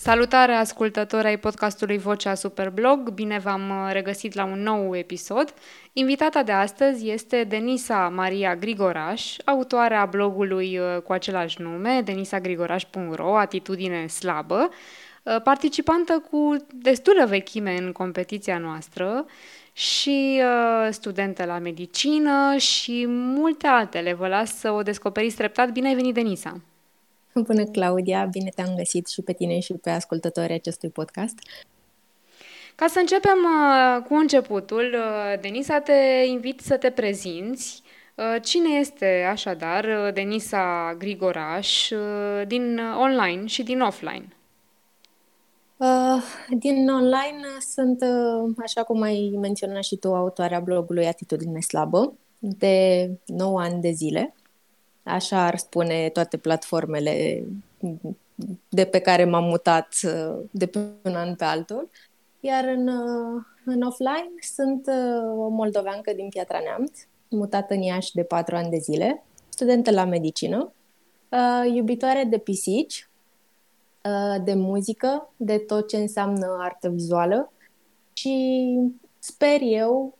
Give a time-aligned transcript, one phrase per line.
[0.00, 5.54] Salutare ascultători ai podcastului Vocea Superblog, bine v-am uh, regăsit la un nou episod.
[5.92, 14.06] Invitata de astăzi este Denisa Maria Grigoraș, autoarea blogului uh, cu același nume, denisagrigoraș.ro, Atitudine
[14.06, 14.68] slabă,
[15.22, 19.26] uh, participantă cu destulă vechime în competiția noastră
[19.72, 20.40] și
[20.90, 24.12] studentă la medicină și multe altele.
[24.12, 25.70] Vă las să o descoperiți treptat.
[25.72, 26.60] Bine ai venit, Denisa!
[27.34, 28.24] Bună, Claudia!
[28.24, 31.38] Bine te-am găsit și pe tine și pe ascultătorii acestui podcast.
[32.74, 37.82] Ca să începem uh, cu începutul, uh, Denisa, te invit să te prezinți.
[38.14, 44.28] Uh, cine este așadar uh, Denisa Grigoraș uh, din online și din offline?
[45.76, 46.22] Uh,
[46.58, 53.10] din online sunt, uh, așa cum ai menționat și tu, autoarea blogului Atitudine Slabă, de
[53.26, 54.34] 9 ani de zile.
[55.08, 57.44] Așa ar spune toate platformele
[58.68, 61.90] de pe care m-am mutat uh, de pe un an pe altul.
[62.40, 68.14] Iar în, uh, în offline sunt uh, o moldoveancă din Piatra Neamț, mutată în Iași
[68.14, 70.72] de patru ani de zile, studentă la medicină,
[71.74, 73.08] iubitoare de pisici,
[74.44, 77.52] de muzică, de tot ce înseamnă artă vizuală
[78.12, 78.66] și
[79.18, 80.18] sper eu,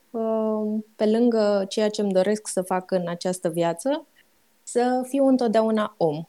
[0.96, 4.06] pe lângă ceea ce îmi doresc să fac în această viață,
[4.70, 6.22] să fiu întotdeauna om.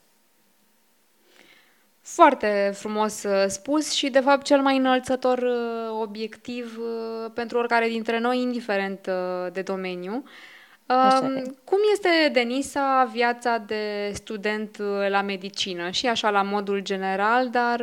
[2.02, 7.88] Foarte frumos uh, spus și, de fapt, cel mai înălțător uh, obiectiv uh, pentru oricare
[7.88, 9.10] dintre noi, indiferent
[9.52, 10.24] de domeniu.
[10.86, 11.20] Așa
[11.64, 14.78] Cum este, Denisa, viața de student
[15.10, 17.82] la medicină și așa la modul general, dar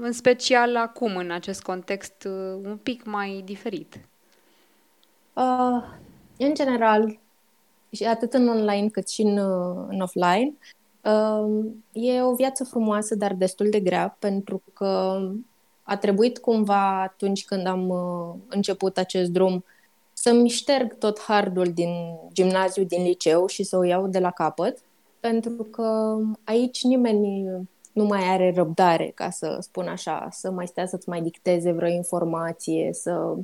[0.00, 2.24] în special acum, în acest context
[2.62, 3.94] un pic mai diferit?
[5.32, 5.82] Uh,
[6.38, 7.18] în general,
[7.94, 9.38] și atât în online cât și în,
[9.88, 10.54] în offline.
[11.04, 15.20] Um, e o viață frumoasă, dar destul de grea, pentru că
[15.82, 19.64] a trebuit cumva atunci când am uh, început acest drum
[20.12, 21.90] să-mi șterg tot hardul din
[22.32, 24.78] gimnaziu, din liceu și să o iau de la capăt,
[25.20, 27.46] pentru că aici nimeni
[27.92, 31.88] nu mai are răbdare, ca să spun așa, să mai stea să-ți mai dicteze vreo
[31.88, 33.34] informație, să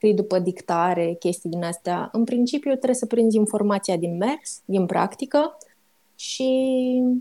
[0.00, 2.08] scrii după dictare, chestii din astea.
[2.12, 5.56] În principiu trebuie să prinzi informația din mers, din practică
[6.14, 6.52] și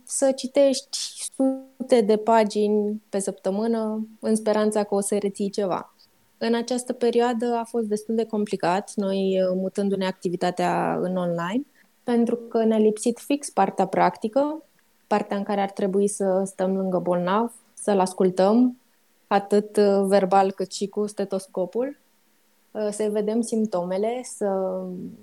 [0.04, 0.98] să citești
[1.36, 5.94] sute de pagini pe săptămână în speranța că o să reții ceva.
[6.38, 11.66] În această perioadă a fost destul de complicat, noi uh, mutându-ne activitatea în online,
[12.04, 14.64] pentru că ne-a lipsit fix partea practică,
[15.08, 18.78] partea în care ar trebui să stăm lângă bolnav, să-l ascultăm,
[19.28, 22.06] atât uh, verbal cât și cu stetoscopul Uh,
[22.72, 24.46] să vedem simptomele, să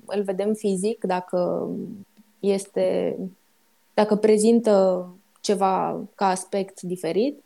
[0.07, 1.69] îl vedem fizic dacă
[2.41, 3.17] este,
[3.95, 5.07] dacă prezintă
[5.41, 7.43] ceva ca aspect diferit.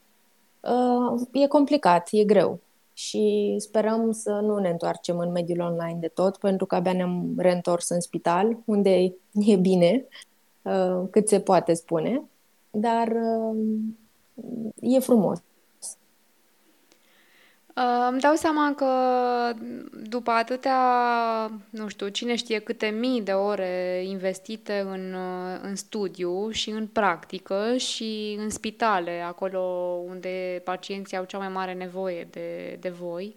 [0.61, 2.61] Uh, e complicat, e greu
[2.93, 7.35] și sperăm să nu ne întoarcem în mediul online de tot, pentru că abia ne-am
[7.37, 8.91] reîntors în spital, unde
[9.33, 10.07] e bine,
[10.63, 12.23] uh, cât se poate spune,
[12.71, 13.13] dar
[14.81, 15.43] e frumos.
[18.11, 18.87] Îmi dau seama că
[20.03, 20.81] după atâtea,
[21.71, 25.15] nu știu, cine știe câte mii de ore investite în,
[25.63, 29.61] în studiu și în practică și în spitale, acolo
[30.07, 33.35] unde pacienții au cea mai mare nevoie de, de voi,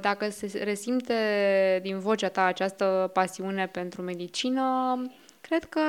[0.00, 1.14] dacă se resimte
[1.82, 4.96] din vocea ta această pasiune pentru medicină,
[5.40, 5.80] cred că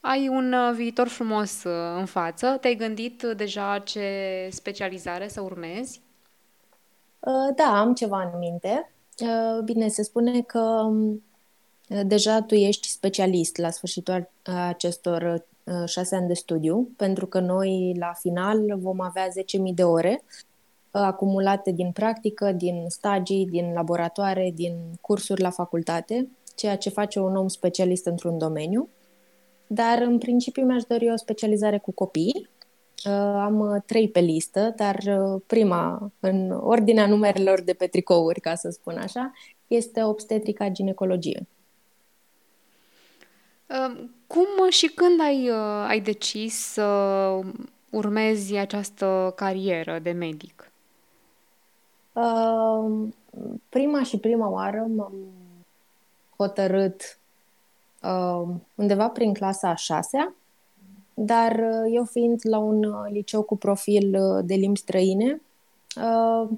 [0.00, 1.62] ai un viitor frumos
[1.98, 2.58] în față.
[2.60, 4.02] Te-ai gândit deja ce
[4.50, 6.00] specializare să urmezi?
[7.28, 8.92] Uh, da, am ceva în minte.
[9.20, 11.22] Uh, bine, se spune că um,
[12.06, 17.94] deja tu ești specialist la sfârșitul acestor uh, șase ani de studiu, pentru că noi
[17.98, 19.34] la final vom avea 10.000
[19.74, 20.22] de ore
[20.90, 27.36] acumulate din practică, din stagii, din laboratoare, din cursuri la facultate, ceea ce face un
[27.36, 28.88] om specialist într-un domeniu.
[29.66, 32.57] Dar, în principiu, mi-aș dori o specializare cu copii, Uh,
[33.06, 38.54] am uh, trei pe listă, dar uh, prima, în ordinea numerelor de pe tricouri, ca
[38.54, 39.32] să spun așa,
[39.66, 41.46] este obstetrica ginecologie.
[44.26, 45.50] Cum și când ai,
[45.86, 46.84] ai decis să
[47.90, 50.72] urmezi această carieră de medic?
[53.68, 55.14] Prima și prima oară m-am
[56.36, 57.18] hotărât
[58.74, 60.34] undeva prin clasa a șasea,
[61.20, 65.42] dar uh, eu fiind la un uh, liceu cu profil uh, de limbi străine,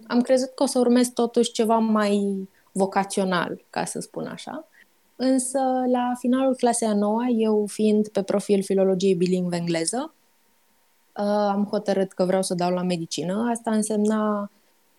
[0.06, 4.68] am crezut că o să urmez totuși ceva mai vocațional, ca să spun așa.
[5.16, 5.58] Însă,
[5.92, 10.14] la finalul clasei a noua, eu fiind pe profil filologie bilingvă engleză,
[11.22, 13.48] am hotărât că vreau să dau la medicină.
[13.50, 14.50] Asta însemna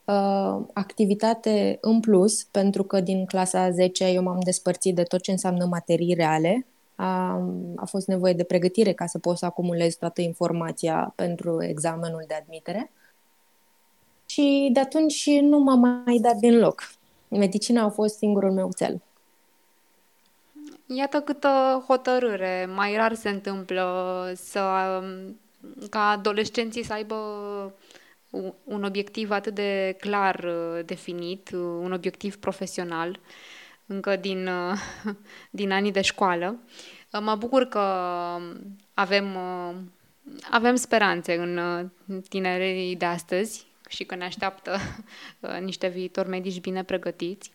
[0.06, 5.32] uh, activitate în plus, pentru că din clasa 10 eu m-am despărțit de tot ce
[5.32, 6.66] înseamnă materii reale.
[7.04, 7.42] A,
[7.76, 12.34] a fost nevoie de pregătire ca să pot să acumulez toată informația pentru examenul de
[12.34, 12.92] admitere.
[14.26, 16.94] Și de atunci nu m-am mai dat din loc.
[17.28, 19.02] Medicina a fost singurul meu cel.
[20.86, 22.70] Iată câtă hotărâre.
[22.76, 23.84] Mai rar se întâmplă
[24.36, 24.60] să,
[25.90, 27.16] ca adolescenții să aibă
[28.64, 33.20] un obiectiv atât de clar uh, definit, uh, un obiectiv profesional,
[33.86, 35.14] încă din, uh,
[35.60, 36.60] din anii de școală.
[37.20, 37.80] Mă bucur că
[38.94, 39.38] avem,
[40.50, 41.90] avem speranțe în
[42.30, 44.78] tinerii de astăzi și că ne așteaptă
[45.64, 47.52] niște viitori medici bine pregătiți.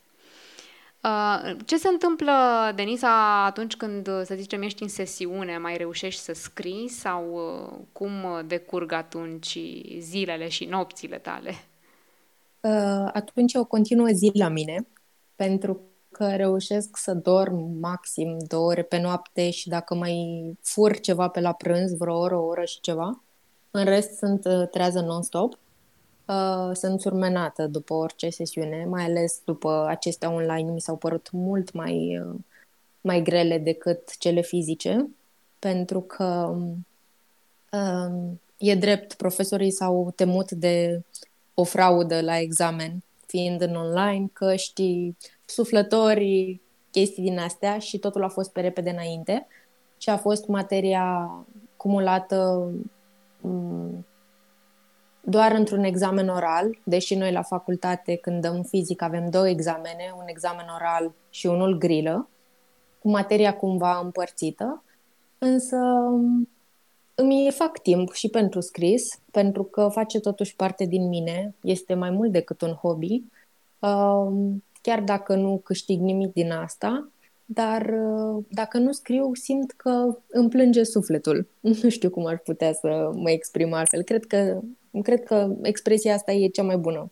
[1.03, 2.33] Uh, ce se întâmplă,
[2.75, 8.11] Denisa, atunci când, să zicem, ești în sesiune, mai reușești să scrii sau uh, cum
[8.47, 9.59] decurg atunci
[9.99, 11.55] zilele și nopțile tale?
[12.61, 14.87] Uh, atunci o continuă zi la mine,
[15.37, 15.81] pentru
[16.17, 21.41] că reușesc să dorm maxim două ore pe noapte și dacă mai fur ceva pe
[21.41, 23.23] la prânz, vreo oră, o oră și ceva,
[23.71, 25.59] în rest sunt trează non-stop.
[26.27, 31.73] Uh, sunt surmenată după orice sesiune, mai ales după acestea online mi s-au părut mult
[31.73, 32.35] mai, uh,
[33.01, 35.09] mai grele decât cele fizice,
[35.59, 36.57] pentru că
[37.73, 41.03] uh, e drept, profesorii s-au temut de
[41.55, 45.15] o fraudă la examen, fiind în online, căști,
[45.47, 46.61] suflători,
[46.91, 49.47] chestii din astea și totul a fost pe repede înainte.
[49.99, 51.31] Și a fost materia
[51.77, 52.71] cumulată
[53.41, 54.07] um,
[55.21, 60.25] doar într-un examen oral, deși noi la facultate când dăm fizică avem două examene, un
[60.27, 62.29] examen oral și unul grilă,
[62.99, 64.83] cu materia cumva împărțită,
[65.39, 65.77] însă
[67.15, 72.11] îmi fac timp și pentru scris, pentru că face totuși parte din mine, este mai
[72.11, 73.23] mult decât un hobby,
[74.87, 77.09] chiar dacă nu câștig nimic din asta,
[77.45, 77.95] dar
[78.49, 81.47] dacă nu scriu, simt că îmi plânge sufletul.
[81.83, 84.03] Nu știu cum ar putea să mă exprim altfel.
[84.03, 84.61] Cred că
[85.03, 87.11] Cred că expresia asta e cea mai bună.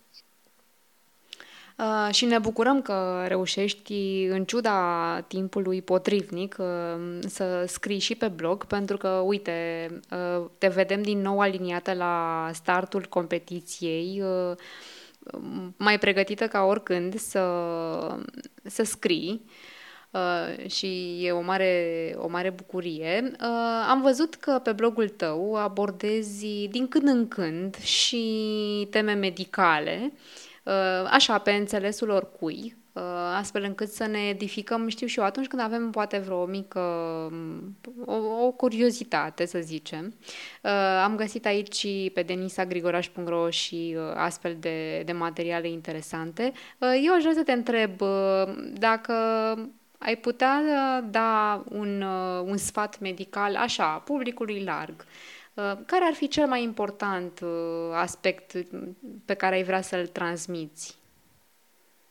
[1.78, 8.28] Uh, și ne bucurăm că reușești, în ciuda timpului potrivnic, uh, să scrii și pe
[8.28, 14.56] blog, pentru că, uite, uh, te vedem din nou aliniată la startul competiției, uh,
[15.76, 17.42] mai pregătită ca oricând să,
[18.62, 19.42] să scrii.
[19.44, 19.52] Uh,
[20.14, 23.32] Uh, și e o mare, o mare bucurie.
[23.40, 30.12] Uh, am văzut că pe blogul tău abordezi din când în când și teme medicale,
[30.62, 32.83] uh, așa, pe înțelesul oricui, uh,
[33.36, 36.80] astfel încât să ne edificăm, știu și eu, atunci când avem poate vreo mică,
[38.04, 40.14] o, o curiozitate, să zicem.
[40.62, 40.70] Uh,
[41.02, 46.52] am găsit aici pe denisagrigoraș.ro și uh, astfel de, de materiale interesante.
[46.78, 49.14] Uh, eu aș vrea să te întreb uh, dacă
[50.04, 55.04] ai putea uh, da un, uh, un sfat medical așa, publicului larg.
[55.54, 57.40] Uh, care ar fi cel mai important
[57.92, 58.52] aspect
[59.24, 60.98] pe care ai vrea să-l transmiți?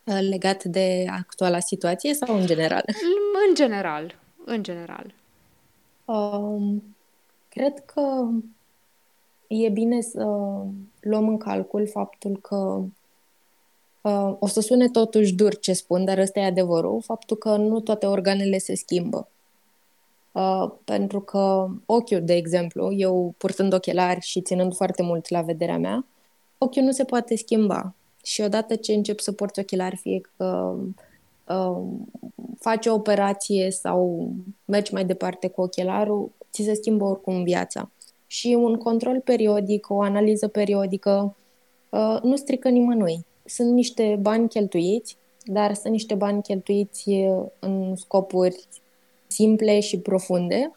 [0.04, 2.84] Legat de actuala situație sau în general?
[3.48, 4.16] În general.
[4.46, 5.14] În general.
[6.06, 6.84] Um,
[7.50, 8.28] cred că
[9.48, 10.24] e bine să
[11.00, 12.84] luăm în calcul faptul că
[14.04, 17.80] Uh, o să sune totuși dur ce spun, dar ăsta e adevărul, faptul că nu
[17.80, 19.28] toate organele se schimbă.
[20.32, 25.78] Uh, pentru că ochiul, de exemplu, eu purtând ochelari și ținând foarte mult la vederea
[25.78, 26.06] mea,
[26.58, 27.94] ochiul nu se poate schimba.
[28.24, 30.76] Și odată ce încep să porți ochelari, fie că
[31.48, 31.82] uh,
[32.60, 34.30] faci o operație sau
[34.66, 37.92] mergi mai departe cu ochelarul, ți se schimbă oricum viața.
[38.28, 41.36] Și un control periodic, o analiză periodică,
[41.90, 47.10] uh, nu strică nimănui sunt niște bani cheltuiți, dar sunt niște bani cheltuiți
[47.60, 48.68] în scopuri
[49.28, 50.72] simple și profunde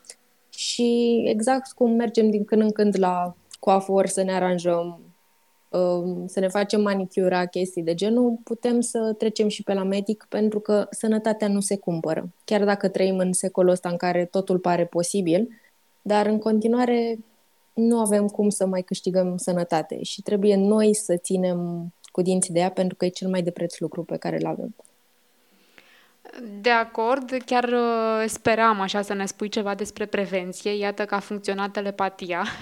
[0.48, 5.05] și exact cum mergem din când în când la coafor să ne aranjăm, um,
[6.26, 10.60] să ne facem manicura, chestii de genul, putem să trecem și pe la medic pentru
[10.60, 12.30] că sănătatea nu se cumpără.
[12.44, 15.48] Chiar dacă trăim în secolul ăsta în care totul pare posibil,
[16.02, 17.18] dar în continuare
[17.72, 22.58] nu avem cum să mai câștigăm sănătate și trebuie noi să ținem cu dinții de
[22.58, 24.74] ea pentru că e cel mai de preț lucru pe care îl avem.
[26.60, 30.76] De acord, chiar uh, speram așa să ne spui ceva despre prevenție.
[30.76, 32.44] Iată că a funcționat telepatia.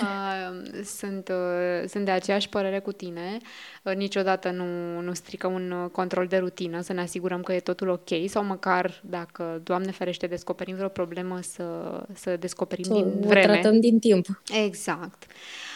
[0.00, 3.36] Uh, sunt, uh, sunt de aceeași părere cu tine.
[3.94, 8.08] Niciodată nu, nu strică un control de rutină, să ne asigurăm că e totul ok
[8.26, 11.64] sau măcar, dacă, Doamne ferește, descoperim vreo problemă, să,
[12.14, 13.52] să descoperim să din vreme.
[13.52, 14.26] tratăm din timp.
[14.64, 15.26] Exact.
[15.28, 15.71] Uh,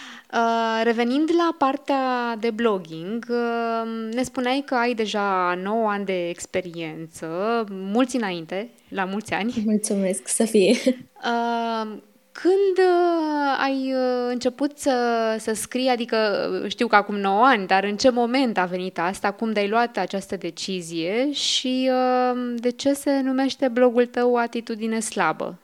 [0.82, 7.26] revenind la partea de blogging, uh, ne spuneai că ai deja 9 ani de experiență,
[7.70, 9.62] mulți înainte, la mulți ani.
[9.64, 10.76] Mulțumesc, să fie.
[11.16, 11.96] Uh,
[12.42, 14.94] când uh, ai uh, început să,
[15.38, 19.32] să scrii, adică știu că acum 9 ani, dar în ce moment a venit asta,
[19.32, 25.58] cum de-ai luat această decizie și uh, de ce se numește blogul tău Atitudine Slabă?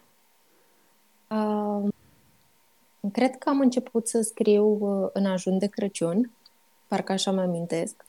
[1.29, 1.88] Uh,
[3.11, 6.30] Cred că am început să scriu uh, în ajun de Crăciun,
[6.87, 8.04] parcă așa mă amintesc.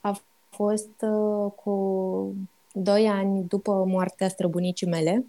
[0.00, 2.34] A fost uh, cu
[2.72, 5.24] doi ani după moartea străbunicii mele,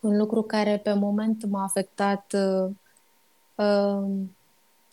[0.00, 2.70] un lucru care pe moment m-a afectat uh,
[3.54, 4.08] uh,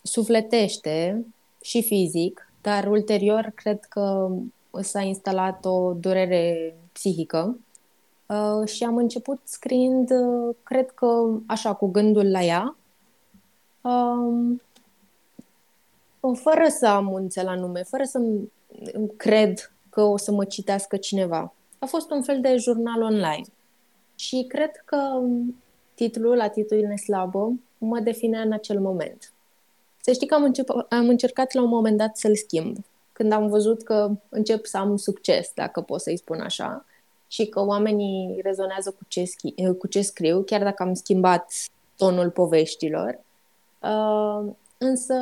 [0.02, 1.26] sufletește
[1.62, 4.30] și fizic, dar ulterior cred că
[4.82, 7.60] s-a instalat o durere psihică
[8.26, 12.76] uh, și am început scriind, uh, cred că așa, cu gândul la ea,
[13.82, 14.62] um,
[16.34, 18.22] fără să am un la nume, fără să
[19.18, 21.54] cred că o să mă citească cineva.
[21.80, 23.46] A fost un fel de jurnal online.
[24.16, 25.22] Și cred că
[25.94, 29.32] titlul, Atitudine slabă, mă definea în acel moment.
[30.02, 32.78] Să știi că am, încep- am încercat la un moment dat să-l schimb.
[33.14, 36.86] Când am văzut că încep să am succes, dacă pot să-i spun așa,
[37.28, 41.52] și că oamenii rezonează cu ce, schi- cu ce scriu, chiar dacă am schimbat
[41.96, 43.27] tonul poveștilor, Uh,
[44.78, 45.16] însă,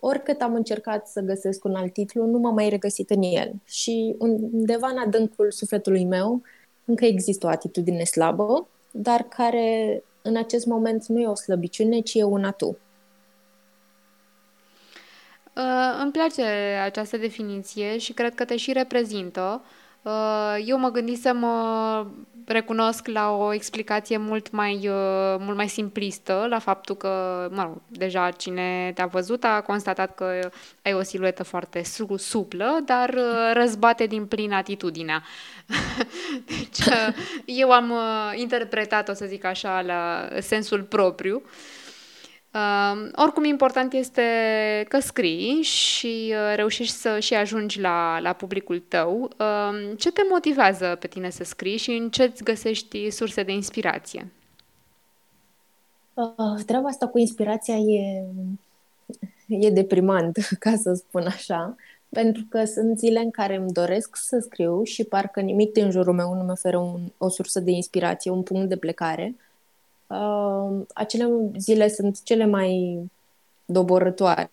[0.00, 3.52] oricât am încercat să găsesc un alt titlu, nu m-am mai regăsit în el.
[3.64, 6.42] Și undeva în adâncul sufletului meu
[6.84, 12.14] încă există o atitudine slabă, dar care în acest moment nu e o slăbiciune, ci
[12.14, 12.78] e un atu.
[15.56, 16.42] Uh, îmi place
[16.84, 19.62] această definiție și cred că te și reprezintă.
[20.02, 22.06] Uh, eu mă gândisem uh,
[22.46, 27.08] recunosc la o explicație mult mai, uh, mult mai simplistă, la faptul că,
[27.52, 30.50] mă rog, deja cine te-a văzut a constatat că
[30.82, 31.82] ai o siluetă foarte
[32.16, 35.22] suplă, dar uh, răzbate din plin atitudinea.
[36.46, 37.14] deci, uh,
[37.44, 37.92] eu am
[38.34, 41.42] interpretat, o să zic așa, la sensul propriu.
[41.44, 41.79] Uh,
[43.14, 44.22] oricum, important este
[44.88, 49.30] că scrii și uh, reușești să și ajungi la, la publicul tău.
[49.38, 53.52] Uh, ce te motivează pe tine să scrii și în ce îți găsești surse de
[53.52, 54.32] inspirație?
[56.14, 58.24] Uh, treaba asta cu inspirația e,
[59.46, 61.76] e deprimant, ca să spun așa,
[62.08, 66.14] pentru că sunt zile în care îmi doresc să scriu și parcă nimic din jurul
[66.14, 69.34] meu nu mi oferă un, o sursă de inspirație, un punct de plecare.
[69.36, 69.49] Uh,
[70.10, 72.98] uh, acele zile sunt cele mai
[73.64, 74.50] doborătoare.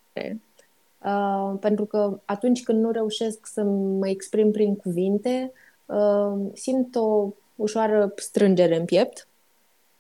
[1.04, 5.52] Uh, pentru că atunci când nu reușesc să mă exprim prin cuvinte,
[5.86, 9.28] uh, simt o ușoară strângere în piept,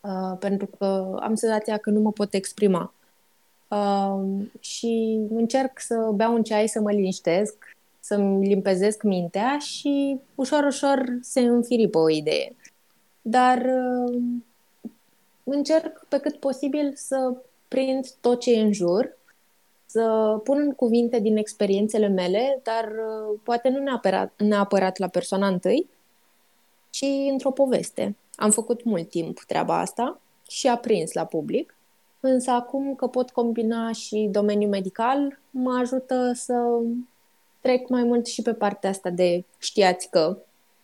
[0.01, 2.93] uh, pentru că am senzația că nu mă pot exprima.
[3.67, 7.55] Uh, și încerc să beau un ceai, să mă liniștesc,
[7.99, 12.55] să-mi limpezesc mintea și ușor, ușor se înfiripă o idee.
[13.21, 14.21] Dar uh,
[15.54, 17.36] încerc pe cât posibil să
[17.68, 19.18] prind tot ce e în jur,
[19.86, 25.48] să pun în cuvinte din experiențele mele, dar uh, poate nu neapărat, neapărat la persoana
[25.48, 25.89] întâi,
[26.89, 28.16] ci într-o poveste.
[28.36, 31.75] Am făcut mult timp treaba asta și a prins la public,
[32.20, 36.80] însă acum că pot combina și domeniul medical, mă ajută să
[37.62, 40.38] trec mai mult și pe partea asta de știați că,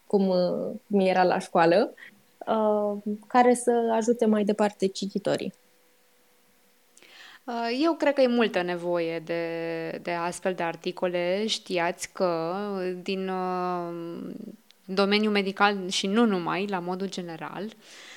[0.07, 2.12] cum, uh, cum era la școală, Uh,
[3.27, 5.53] care să ajute mai departe cititorii.
[7.43, 11.47] Uh, eu cred că e multă nevoie de, de astfel de articole.
[11.47, 12.53] Știați că
[13.01, 13.93] din uh,
[14.85, 18.12] domeniul medical și nu numai, la modul general, uh, Um,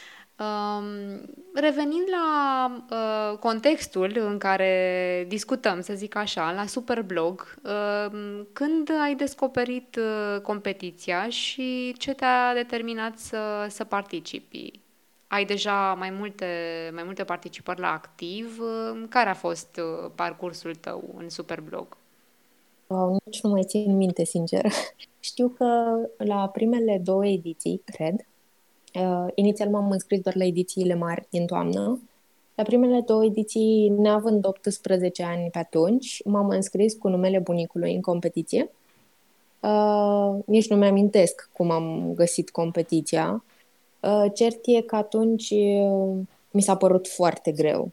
[1.55, 9.15] revenind la uh, contextul în care discutăm, să zic așa, la Superblog, uh, când ai
[9.15, 14.81] descoperit uh, competiția și ce te-a determinat să, să participi?
[15.29, 16.47] Ai deja mai multe,
[16.95, 18.59] mai multe participări la activ.
[18.61, 21.97] Uh, care a fost uh, parcursul tău în Superblog?
[22.87, 24.65] Wow, nici nu mai țin minte, sincer.
[25.21, 28.27] Știu că la primele două ediții, cred,
[28.97, 32.01] Uh, inițial m-am înscris doar la edițiile mari din toamnă.
[32.55, 38.01] La primele două ediții, neavând 18 ani pe atunci, m-am înscris cu numele bunicului în
[38.01, 38.71] competiție.
[39.61, 43.45] Uh, nici nu mi-amintesc cum am găsit competiția.
[44.01, 46.17] Uh, cert e că atunci uh,
[46.51, 47.91] mi s-a părut foarte greu,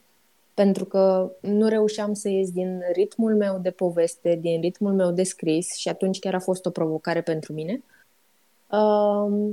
[0.53, 5.23] pentru că nu reușeam să ies din ritmul meu de poveste, din ritmul meu de
[5.23, 7.83] scris și atunci chiar a fost o provocare pentru mine.
[8.71, 9.51] Uh,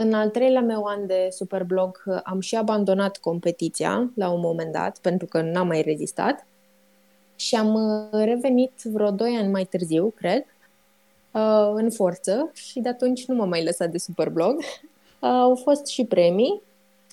[0.00, 4.72] în al treilea meu an de Superblog uh, am și abandonat competiția la un moment
[4.72, 6.46] dat, pentru că n-am mai rezistat.
[7.36, 10.44] Și am uh, revenit vreo 2 ani mai târziu, cred,
[11.32, 14.60] uh, în forță și de atunci nu m-am mai lăsat de Superblog.
[15.20, 16.62] Au fost și premii,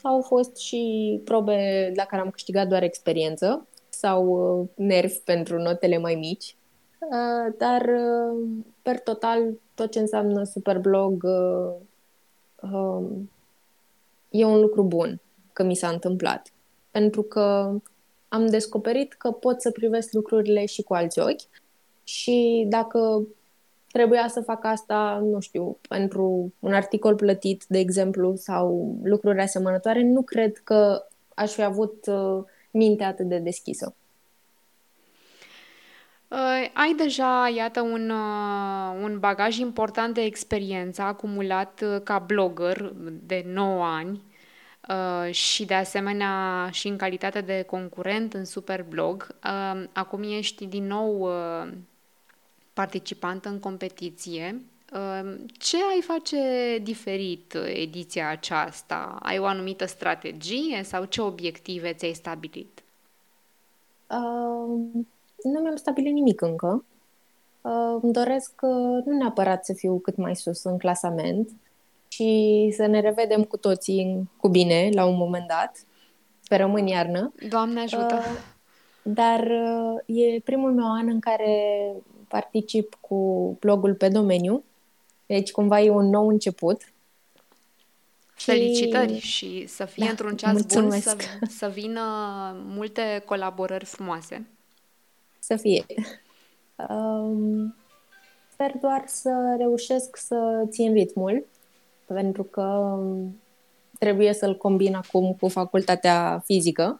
[0.02, 6.16] au fost și probe la care am câștigat doar experiență sau nervi pentru notele mai
[6.16, 6.56] mici.
[7.58, 7.90] Dar,
[8.82, 11.24] per total, tot ce înseamnă Superblog
[12.74, 13.30] um,
[14.30, 15.20] e un lucru bun
[15.54, 16.54] că mi s-a întâmplat.
[16.92, 17.76] Pentru că
[18.28, 21.42] am descoperit că pot să privesc lucrurile și cu alți ochi
[22.04, 23.28] și dacă
[23.92, 30.04] trebuia să fac asta, nu știu, pentru un articol plătit, de exemplu, sau lucruri asemănătoare,
[30.04, 33.96] nu cred că aș fi avut uh, mintea atât de deschisă.
[36.30, 42.94] Uh, ai deja, iată, un, uh, un bagaj important de experiență acumulat uh, ca blogger
[43.26, 44.22] de 9 ani
[44.90, 49.36] uh, și de asemenea și în calitate de concurent în Superblog.
[49.44, 51.74] Uh, acum ești din nou uh,
[52.74, 54.62] participant în competiție.
[54.94, 56.38] Uh, ce ai face
[56.82, 59.18] diferit ediția aceasta?
[59.22, 62.84] Ai o anumită strategie sau ce obiective ți-ai stabilit?
[64.08, 65.06] Uh
[65.52, 66.86] nu mi-am stabilit nimic încă.
[67.62, 71.50] Uh, îmi doresc uh, nu neapărat să fiu cât mai sus în clasament
[72.08, 75.86] și să ne revedem cu toții cu bine la un moment dat.
[76.40, 77.34] Sperăm în iarnă.
[77.50, 78.16] Doamne ajută!
[78.16, 78.56] Uh,
[79.02, 81.94] dar uh, e primul meu an în care
[82.28, 84.64] particip cu blogul pe domeniu.
[85.26, 86.82] Deci cumva e un nou început.
[88.34, 91.16] Felicitări și să fie da, într-un ceas mulțumesc.
[91.16, 92.02] bun, să, să vină
[92.66, 94.48] multe colaborări frumoase
[95.48, 95.86] să fie.
[96.90, 97.76] Um,
[98.52, 101.46] sper doar să reușesc să țin ritmul,
[102.06, 102.98] pentru că
[104.00, 107.00] trebuie să-l combin acum cu facultatea fizică.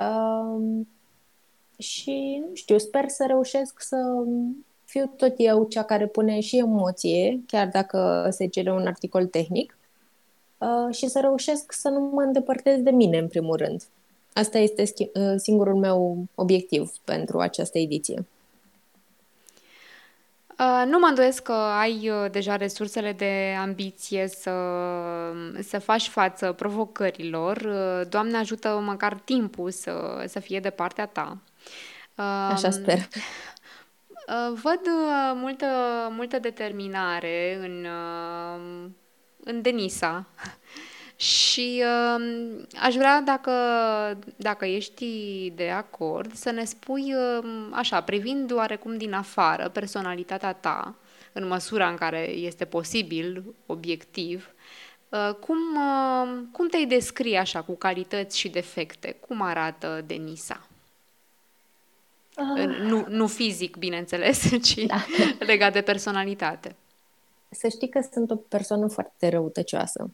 [0.00, 0.88] Um,
[1.78, 4.24] și, nu știu, sper să reușesc să
[4.84, 9.78] fiu tot eu cea care pune și emoție, chiar dacă se cere un articol tehnic,
[10.58, 13.82] uh, și să reușesc să nu mă îndepărtez de mine, în primul rând.
[14.36, 14.82] Asta este
[15.14, 18.26] uh, singurul meu obiectiv pentru această ediție.
[20.58, 24.52] Uh, nu mă îndoiesc că ai uh, deja resursele de ambiție să,
[25.62, 27.56] să faci față provocărilor.
[27.56, 31.38] Uh, Doamne ajută măcar timpul să, să fie de partea ta.
[32.14, 32.98] Uh, Așa sper.
[32.98, 35.66] Uh, văd uh, multă,
[36.10, 37.86] multă determinare în,
[39.44, 40.26] în Denisa.
[41.16, 43.52] Și uh, aș vrea, dacă,
[44.36, 45.06] dacă ești
[45.54, 50.94] de acord, să ne spui, uh, așa, privind oarecum din afară personalitatea ta,
[51.32, 54.50] în măsura în care este posibil, obiectiv,
[55.08, 59.16] uh, cum, uh, cum te-ai descrie așa, cu calități și defecte?
[59.28, 60.66] Cum arată Denisa?
[62.36, 62.64] Uh.
[62.66, 65.04] Nu, nu fizic, bineînțeles, ci da.
[65.38, 66.76] legat de personalitate.
[67.50, 70.10] Să știi că sunt o persoană foarte răutăcioasă.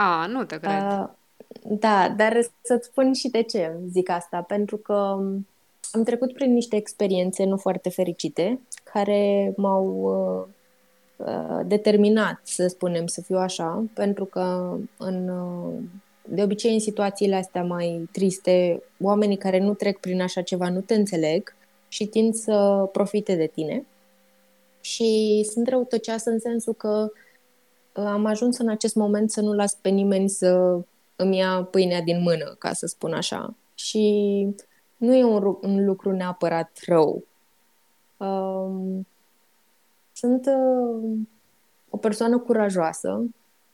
[0.00, 0.82] A, nu te cred.
[0.82, 1.08] Uh,
[1.62, 4.40] da, dar să-ți spun și de ce zic asta.
[4.40, 4.92] Pentru că
[5.90, 8.60] am trecut prin niște experiențe nu foarte fericite,
[8.92, 15.74] care m-au uh, uh, determinat, să spunem, să fiu așa, pentru că în, uh,
[16.24, 20.80] de obicei în situațiile astea mai triste, oamenii care nu trec prin așa ceva nu
[20.80, 21.54] te înțeleg
[21.88, 23.86] și tind să profite de tine.
[24.80, 27.26] Și sunt răutăcioasă în sensul că uh,
[27.92, 30.80] am ajuns în acest moment să nu las pe nimeni să
[31.16, 33.54] îmi ia pâinea din mână, ca să spun așa.
[33.74, 34.46] Și
[34.96, 37.24] nu e un, un lucru neapărat rău.
[38.16, 39.06] Um,
[40.12, 41.18] sunt uh,
[41.90, 43.24] o persoană curajoasă.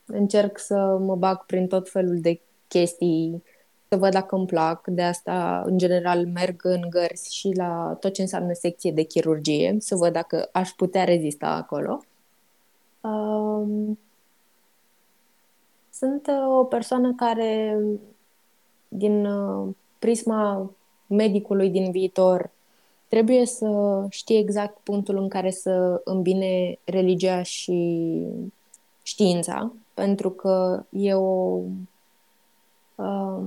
[0.05, 3.43] Încerc să mă bag prin tot felul de chestii,
[3.87, 4.87] să văd dacă îmi plac.
[4.87, 9.75] De asta, în general, merg în gărzi și la tot ce înseamnă secție de chirurgie,
[9.79, 12.03] să văd dacă aș putea rezista acolo.
[13.01, 13.99] Um,
[15.97, 17.79] sunt uh, o persoană care,
[18.87, 20.71] din uh, prisma
[21.07, 22.51] medicului din viitor,
[23.07, 28.21] trebuie să știe exact punctul în care să îmbine religia și
[29.01, 31.59] știința, pentru că e o,
[32.95, 33.43] uh,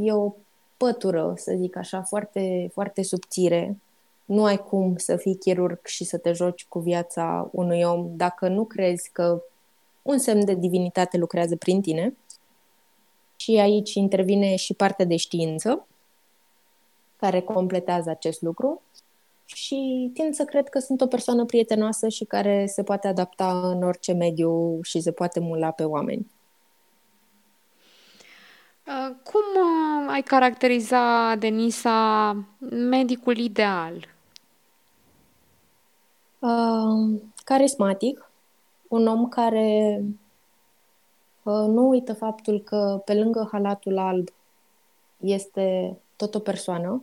[0.00, 0.32] e o
[0.76, 3.78] pătură, să zic așa, foarte, foarte subțire.
[4.24, 8.48] Nu ai cum să fii chirurg și să te joci cu viața unui om dacă
[8.48, 9.42] nu crezi că
[10.08, 12.16] un semn de divinitate lucrează prin tine.
[13.36, 15.86] Și aici intervine și partea de știință,
[17.16, 18.82] care completează acest lucru.
[19.44, 23.82] Și tind să cred că sunt o persoană prietenoasă și care se poate adapta în
[23.82, 26.26] orice mediu și se poate mula pe oameni.
[28.86, 32.36] Uh, cum uh, ai caracteriza, Denisa,
[32.70, 34.08] medicul ideal?
[36.38, 38.27] Uh, carismatic,
[38.88, 40.04] un om care
[41.42, 44.28] uh, nu uită faptul că pe lângă halatul alb
[45.16, 47.02] este tot o persoană,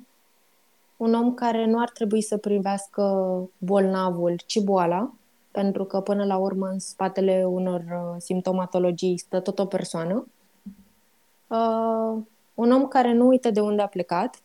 [0.98, 3.04] un om care nu ar trebui să privească
[3.58, 5.14] bolnavul, ci boala,
[5.52, 10.28] pentru că până la urmă în spatele unor uh, simptomatologii stă tot o persoană.
[11.48, 14.42] Uh, un om care nu uită de unde a plecat,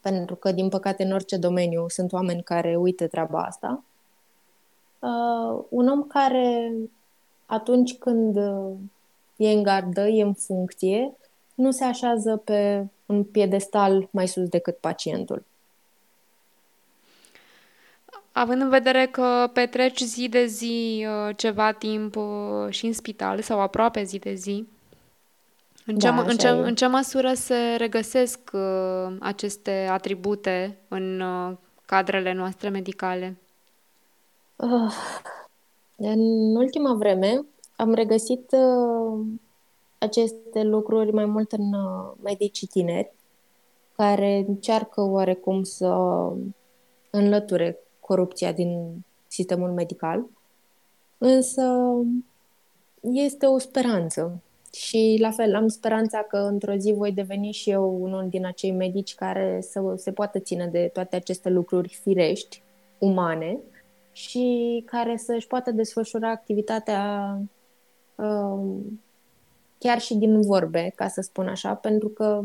[0.00, 3.82] pentru că, din păcate, în orice domeniu sunt oameni care uită treaba asta.
[4.98, 6.72] Uh, un om care,
[7.46, 8.76] atunci când uh,
[9.36, 11.16] e în gardă, e în funcție,
[11.54, 15.44] nu se așează pe un piedestal mai sus decât pacientul.
[18.32, 22.24] Având în vedere că petreci zi de zi uh, ceva timp uh,
[22.68, 24.66] și în spital sau aproape zi de zi,
[25.86, 31.56] în ce, da, în, ce, în ce măsură se regăsesc uh, aceste atribute în uh,
[31.86, 33.36] cadrele noastre medicale?
[34.58, 34.92] Uh,
[35.96, 36.20] în
[36.56, 39.26] ultima vreme am regăsit uh,
[39.98, 43.12] aceste lucruri mai mult în uh, medicii tineri,
[43.96, 45.94] care încearcă oarecum să
[47.10, 50.26] înlăture corupția din sistemul medical,
[51.18, 51.62] însă
[53.00, 54.42] este o speranță.
[54.72, 58.72] Și la fel, am speranța că într-o zi voi deveni și eu unul din acei
[58.72, 62.62] medici care să se poată ține de toate aceste lucruri firești,
[62.98, 63.58] umane,
[64.18, 67.38] și care să-și poată desfășura activitatea
[68.14, 69.00] um,
[69.78, 72.42] chiar și din vorbe, ca să spun așa, pentru că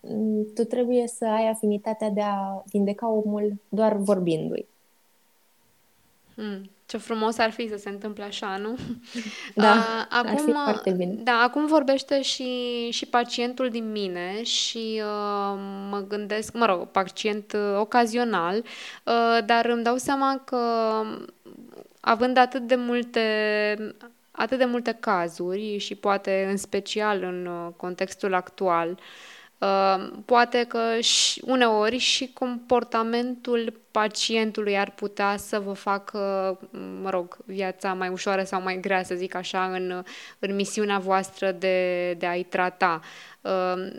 [0.00, 4.66] mm, tu trebuie să ai afinitatea de a vindeca omul doar vorbindu-i.
[6.34, 8.76] Hmm, ce frumos ar fi să se întâmple așa, nu?
[9.54, 11.14] Da, uh, acum, ar fi foarte bine.
[11.22, 15.58] Da, acum vorbește și, și pacientul din mine și uh,
[15.90, 20.58] mă gândesc, mă rog, pacient uh, ocazional, uh, dar îmi dau seama că
[22.00, 23.94] având atât de multe
[24.30, 29.33] atât de multe cazuri și poate în special în uh, contextul actual, uh, Uh,
[30.24, 36.18] poate că și uneori și comportamentul pacientului ar putea să vă facă,
[37.02, 40.02] mă rog, viața mai ușoară sau mai grea, să zic așa, în,
[40.38, 43.00] în misiunea voastră de, de a-i trata.
[43.40, 43.92] Uh,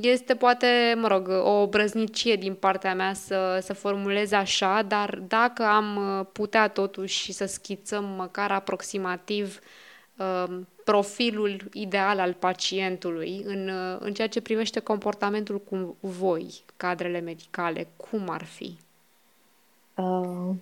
[0.00, 5.62] este poate, mă rog, o obrăznicie din partea mea să, să formulez așa, dar dacă
[5.64, 9.68] am putea totuși să schițăm măcar aproximativ uh,
[10.84, 17.86] profilul ideal al pacientului în, uh, în ceea ce privește comportamentul cu voi, cadrele medicale,
[17.96, 18.78] cum ar fi?
[19.96, 20.54] Uh,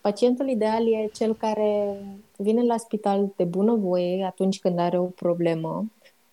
[0.00, 1.96] pacientul ideal e cel care
[2.36, 5.84] vine la spital de bunăvoie atunci când are o problemă,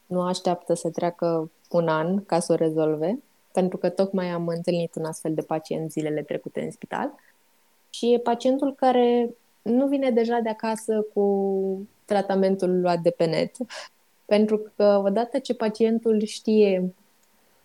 [0.06, 3.20] nu așteaptă să treacă un an ca să o rezolve,
[3.54, 7.12] pentru că tocmai am întâlnit un astfel de pacient zilele trecute în spital.
[7.90, 11.24] Și e pacientul care nu vine deja de acasă cu
[12.10, 13.56] tratamentul luat de pe net.
[14.26, 16.94] Pentru că odată ce pacientul știe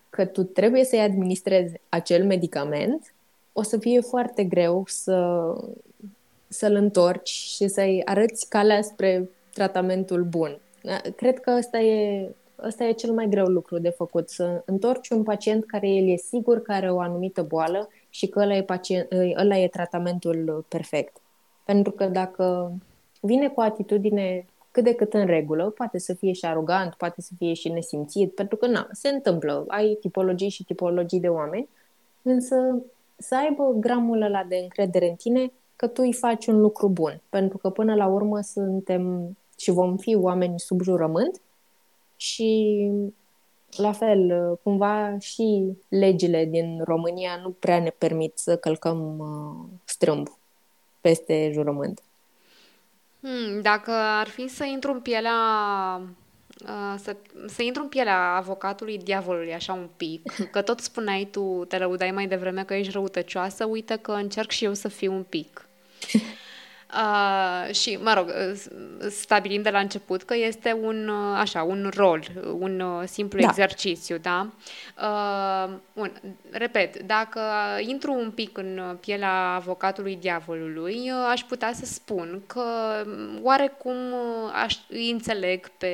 [0.09, 3.13] că tu trebuie să-i administrezi acel medicament,
[3.53, 5.43] o să fie foarte greu să,
[6.47, 10.59] să-l întorci și să-i arăți calea spre tratamentul bun.
[11.15, 12.29] Cred că ăsta e,
[12.63, 16.15] ăsta e cel mai greu lucru de făcut, să întorci un pacient care el e
[16.15, 21.17] sigur că are o anumită boală și că ăla e, pacient, ăla e tratamentul perfect.
[21.65, 22.71] Pentru că dacă
[23.25, 27.21] vine cu o atitudine cât de cât în regulă, poate să fie și arogant, poate
[27.21, 31.69] să fie și nesimțit, pentru că na, se întâmplă, ai tipologii și tipologii de oameni,
[32.21, 32.55] însă
[33.17, 37.21] să aibă gramul ăla de încredere în tine că tu îi faci un lucru bun,
[37.29, 41.41] pentru că până la urmă suntem și vom fi oameni sub jurământ
[42.15, 42.91] și
[43.77, 50.27] la fel, cumva și legile din România nu prea ne permit să călcăm uh, strâmb
[51.01, 52.01] peste jurământ.
[53.25, 55.33] Hmm, dacă ar fi să intru în pielea
[56.63, 57.15] Uh, să,
[57.47, 62.11] să intru în pielea avocatului diavolului așa un pic, că tot spuneai tu, te lăudai
[62.11, 65.67] mai devreme că ești răutăcioasă, uite că încerc și eu să fiu un pic.
[66.93, 68.31] Uh, și, mă rog,
[69.09, 72.23] stabilim de la început că este un, așa, un rol,
[72.59, 73.47] un simplu da.
[73.47, 74.47] exercițiu, da?
[75.01, 76.11] Uh, bun,
[76.51, 77.41] repet, dacă
[77.79, 82.63] intru un pic în pielea avocatului diavolului, uh, aș putea să spun că
[83.41, 83.95] oarecum
[84.63, 85.91] aș, îi înțeleg pe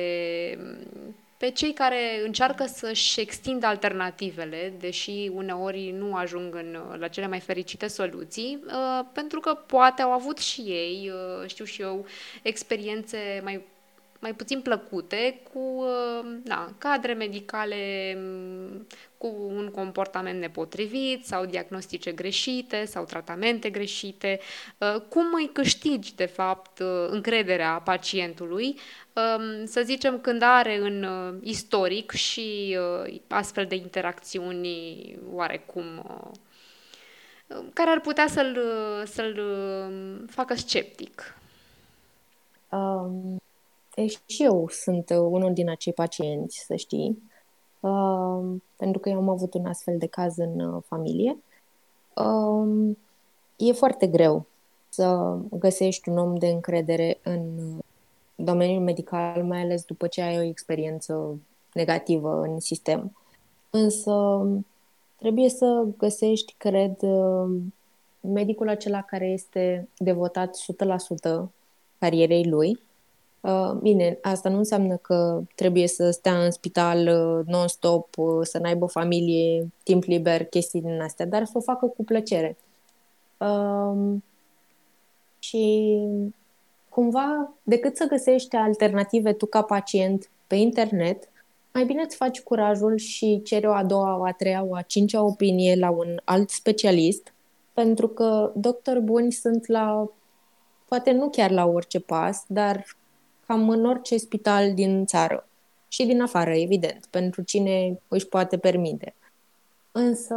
[1.42, 7.40] pe cei care încearcă să-și extindă alternativele, deși uneori nu ajung în, la cele mai
[7.40, 12.06] fericite soluții, uh, pentru că poate au avut și ei, uh, știu și eu,
[12.42, 13.64] experiențe mai
[14.22, 15.84] mai puțin plăcute, cu
[16.42, 18.86] da, cadre medicale mm,
[19.18, 24.40] cu un comportament nepotrivit sau diagnostice greșite sau tratamente greșite.
[25.08, 28.78] Cum îi câștigi, de fapt, încrederea pacientului
[29.64, 36.30] să zicem, când are în uh, istoric și uh, astfel de interacțiuni oarecum uh,
[37.72, 38.58] care ar putea să-l,
[39.06, 39.40] să-l
[40.26, 41.36] facă sceptic.
[42.70, 43.40] Um,
[43.94, 47.22] e, și eu sunt unul din acei pacienți, să știi,
[47.80, 51.38] um, pentru că eu am avut un astfel de caz în familie.
[52.14, 52.98] Um,
[53.56, 54.46] e foarte greu
[54.88, 57.42] să găsești un om de încredere în
[58.34, 61.38] domeniul medical, mai ales după ce ai o experiență
[61.72, 63.16] negativă în sistem.
[63.70, 64.46] Însă
[65.16, 66.96] trebuie să găsești, cred,
[68.20, 70.56] medicul acela care este devotat
[71.44, 71.50] 100%
[71.98, 72.80] carierei lui.
[73.40, 78.58] Uh, bine, asta nu înseamnă că trebuie să stea în spital uh, non-stop, uh, să
[78.58, 82.56] n-aibă familie, timp liber, chestii din astea, dar să o facă cu plăcere.
[85.38, 85.98] Și
[86.94, 91.28] cumva, decât să găsești alternative tu ca pacient pe internet,
[91.72, 94.82] mai bine îți faci curajul și ceri o a doua, o a treia, o a
[94.82, 97.32] cincea opinie la un alt specialist,
[97.72, 100.10] pentru că doctori buni sunt la,
[100.88, 102.84] poate nu chiar la orice pas, dar
[103.46, 105.48] cam în orice spital din țară
[105.88, 109.14] și din afară, evident, pentru cine își poate permite.
[109.92, 110.36] Însă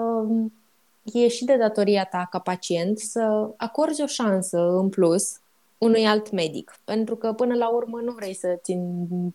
[1.04, 5.39] e și de datoria ta ca pacient să acorzi o șansă în plus
[5.77, 6.79] unui alt medic.
[6.83, 8.71] Pentru că până la urmă nu vrei să ți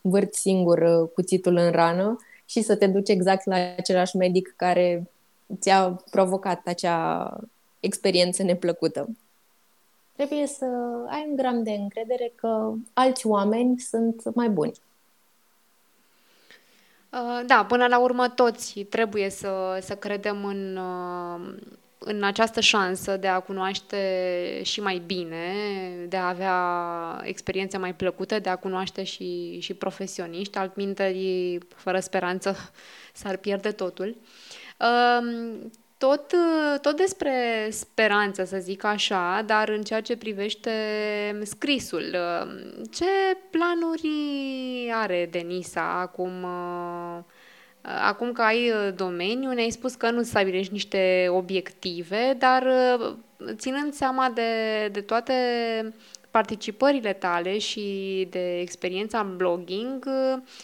[0.02, 5.10] învârți singur uh, cuțitul în rană și să te duci exact la același medic care
[5.58, 7.36] ți-a provocat acea
[7.80, 9.08] experiență neplăcută.
[10.12, 10.64] Trebuie să
[11.08, 14.72] ai un gram de încredere că alți oameni sunt mai buni.
[17.12, 21.54] Uh, da, până la urmă toți trebuie să, să credem în, uh,
[22.02, 25.54] în această șansă de a cunoaște și mai bine,
[26.08, 32.56] de a avea experiențe mai plăcute, de a cunoaște și, și profesioniști, altminteri, fără speranță,
[33.12, 34.16] s-ar pierde totul.
[35.98, 36.32] Tot,
[36.82, 40.70] tot despre speranță, să zic așa, dar în ceea ce privește
[41.42, 42.16] scrisul,
[42.90, 43.06] ce
[43.50, 44.10] planuri
[44.92, 46.46] are Denisa acum
[47.82, 52.66] Acum că ai uh, domeniu, ne-ai spus că nu stabilești niște obiective, dar
[52.98, 53.16] uh,
[53.52, 55.34] ținând seama de, de toate
[56.30, 60.08] participările tale și de experiența în blogging,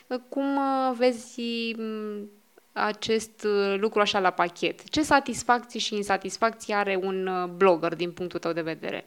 [0.08, 0.58] uh, cum
[0.96, 1.40] vezi
[1.76, 2.30] mm,
[2.72, 4.88] acest lucru așa la pachet?
[4.88, 9.04] Ce satisfacții și insatisfacții are un blogger din punctul tău de vedere?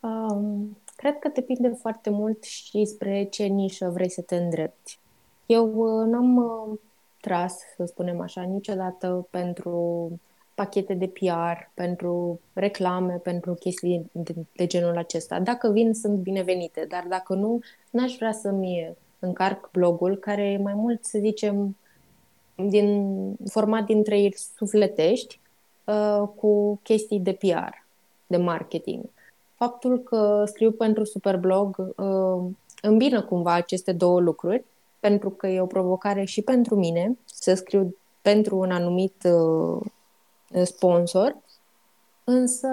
[0.00, 4.98] Um, cred că depinde foarte mult și spre ce nișă vrei să te îndrepti.
[5.46, 6.78] Eu uh, n-am uh,
[7.20, 10.10] tras, să spunem așa, niciodată pentru
[10.54, 15.40] pachete de PR, pentru reclame, pentru chestii de, de genul acesta.
[15.40, 20.74] Dacă vin, sunt binevenite, dar dacă nu, n-aș vrea să-mi încarc blogul, care e mai
[20.74, 21.76] mult, să zicem,
[22.54, 23.12] din,
[23.50, 25.40] format din trei sufletești,
[25.84, 27.74] uh, cu chestii de PR,
[28.26, 29.04] de marketing.
[29.54, 32.50] Faptul că scriu pentru Superblog uh,
[32.82, 34.64] îmbină cumva aceste două lucruri
[35.00, 39.86] pentru că e o provocare și pentru mine să scriu pentru un anumit uh,
[40.64, 41.36] sponsor,
[42.24, 42.68] însă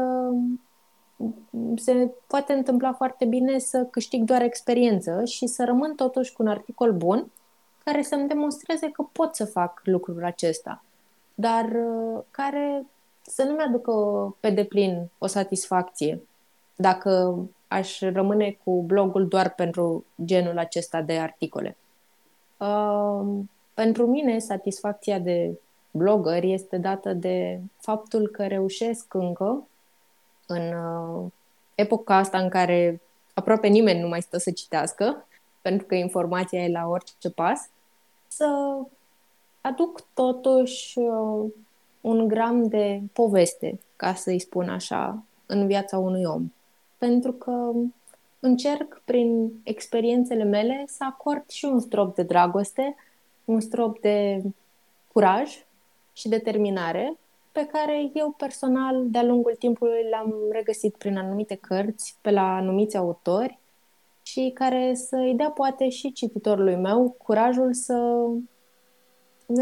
[1.75, 6.47] se poate întâmpla foarte bine să câștig doar experiență și să rămân totuși cu un
[6.47, 7.31] articol bun
[7.83, 10.83] care să-mi demonstreze că pot să fac lucrul acesta,
[11.36, 12.86] dar uh, care
[13.21, 13.93] să nu-mi aducă
[14.39, 16.21] pe deplin o satisfacție
[16.75, 21.77] dacă aș rămâne cu blogul doar pentru genul acesta de articole.
[22.58, 23.39] Uh,
[23.74, 25.60] pentru mine, satisfacția de
[25.92, 29.68] blogger este dată de faptul că reușesc încă,
[30.48, 31.32] în uh,
[31.76, 33.02] epoca asta în care
[33.34, 35.28] aproape nimeni nu mai stă să citească,
[35.62, 37.70] pentru că informația e la orice pas,
[38.28, 38.78] să
[39.62, 41.52] aduc totuși uh,
[42.02, 46.52] un gram de poveste, ca să-i spun așa, în viața unui om.
[46.98, 47.72] pentru că
[48.43, 52.95] încerc prin experiențele mele să acord și un strop de dragoste,
[53.45, 54.41] un strop de
[55.13, 55.65] curaj
[56.13, 57.17] și determinare
[57.51, 62.97] pe care eu personal de-a lungul timpului l-am regăsit prin anumite cărți, pe la anumiți
[62.97, 63.60] autori
[64.23, 68.27] și care să îi dea poate și cititorului meu curajul să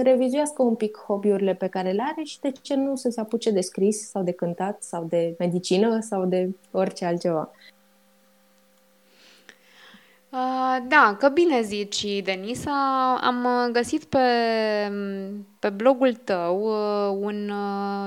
[0.03, 3.51] revizuiască un pic hobby-urile pe care le are și de ce nu să se apuce
[3.51, 7.51] de scris sau de cântat sau de medicină sau de orice altceva.
[10.31, 13.17] Uh, da, că bine zici, Denisa.
[13.21, 14.19] Am uh, găsit pe,
[15.59, 17.51] pe blogul tău uh, un,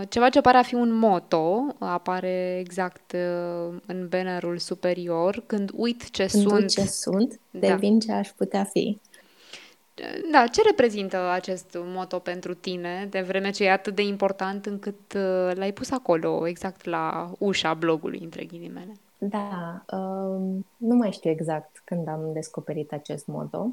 [0.08, 3.16] ceva ce pare a fi un moto, apare exact
[3.86, 6.68] în bannerul superior, când uit ce când sunt.
[6.68, 7.68] ce sunt, da.
[7.68, 8.04] devin da.
[8.04, 8.98] ce aș putea fi.
[10.32, 15.12] Da, ce reprezintă acest moto pentru tine, de vreme ce e atât de important încât
[15.54, 18.92] l-ai pus acolo, exact la ușa blogului, între ghilimele?
[19.28, 23.66] Da, um, nu mai știu exact când am descoperit acest moto,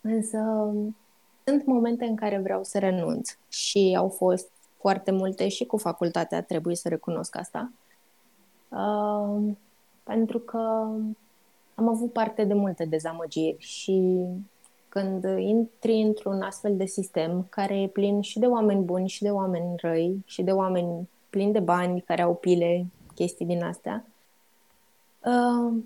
[0.00, 0.38] însă
[1.44, 4.50] sunt momente în care vreau să renunț și au fost
[4.80, 7.72] foarte multe și cu facultatea, trebuie să recunosc asta.
[8.68, 9.52] Uh,
[10.02, 10.58] pentru că
[11.74, 14.24] am avut parte de multe dezamăgiri și
[14.88, 19.30] când intri într-un astfel de sistem care e plin și de oameni buni și de
[19.30, 24.04] oameni răi și de oameni plini de bani care au pile, chestii din astea,
[25.26, 25.82] uh,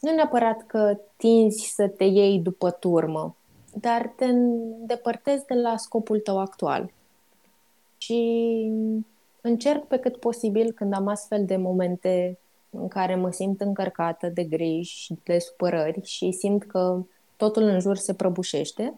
[0.00, 3.36] nu neapărat că tinzi să te iei după turmă,
[3.80, 6.92] dar te îndepărtezi de la scopul tău actual.
[7.98, 8.70] Și
[9.40, 12.38] încerc pe cât posibil când am astfel de momente
[12.70, 17.02] în care mă simt încărcată de griji și de supărări și simt că
[17.36, 18.96] totul în jur se prăbușește,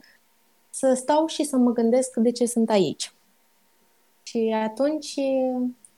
[0.70, 3.12] să stau și să mă gândesc de ce sunt aici.
[4.22, 5.14] Și atunci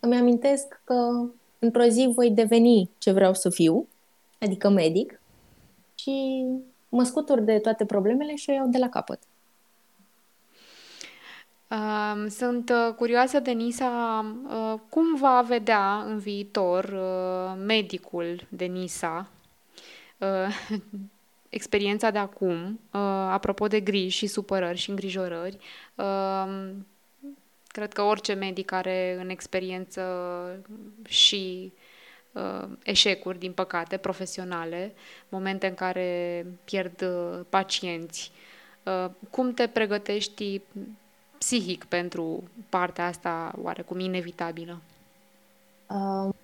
[0.00, 1.24] îmi amintesc că
[1.58, 3.88] într-o zi voi deveni ce vreau să fiu
[4.38, 5.20] adică medic,
[5.94, 6.44] și
[6.88, 9.18] mă scutur de toate problemele și o iau de la capăt.
[12.28, 19.28] Sunt uh, curioasă, Denisa, uh, cum va vedea în viitor uh, medicul Denisa
[21.48, 22.80] experiența de acum,
[23.30, 25.58] apropo de griji și supărări și îngrijorări.
[27.72, 30.02] Cred că orice medic are în experiență
[31.04, 31.72] și
[32.32, 34.94] uh, eșecuri, din păcate, profesionale,
[35.28, 38.30] momente în care pierd uh, pacienți.
[38.84, 40.60] Uh, cum te pregătești
[41.38, 44.80] psihic pentru partea asta oarecum inevitabilă?
[45.86, 46.34] Uh,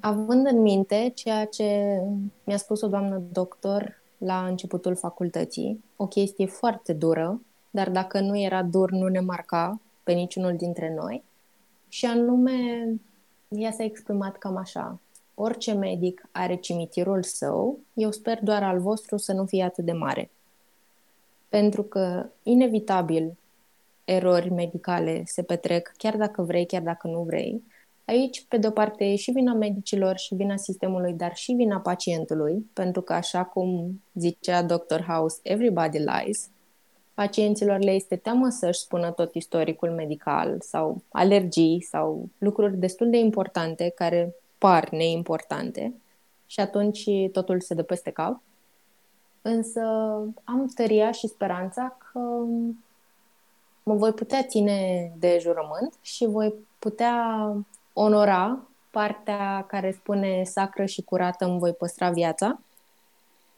[0.00, 2.00] având în minte ceea ce
[2.44, 7.40] mi-a spus o doamnă doctor la începutul facultății, o chestie foarte dură,
[7.70, 11.24] dar dacă nu era dur, nu ne marca pe niciunul dintre noi,
[11.88, 12.88] și anume
[13.48, 15.00] ea s-a exprimat cam așa.
[15.34, 19.92] Orice medic are cimitirul său, eu sper doar al vostru să nu fie atât de
[19.92, 20.30] mare.
[21.48, 23.36] Pentru că, inevitabil,
[24.04, 27.62] erori medicale se petrec, chiar dacă vrei, chiar dacă nu vrei.
[28.04, 32.70] Aici, pe de-o parte, e și vina medicilor și vina sistemului, dar și vina pacientului,
[32.72, 35.00] pentru că, așa cum zicea Dr.
[35.06, 36.48] House, everybody lies,
[37.20, 43.16] pacienților le este teamă să-și spună tot istoricul medical sau alergii sau lucruri destul de
[43.16, 45.94] importante care par neimportante
[46.46, 48.40] și atunci totul se dă peste cap.
[49.42, 49.80] Însă
[50.44, 52.18] am tăria și speranța că
[53.82, 57.56] mă voi putea ține de jurământ și voi putea
[57.92, 58.58] onora
[58.90, 62.60] partea care spune sacră și curată îmi voi păstra viața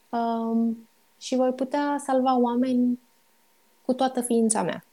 [0.09, 2.99] um, și voi putea salva oameni
[3.85, 4.83] cu toată ființa mea.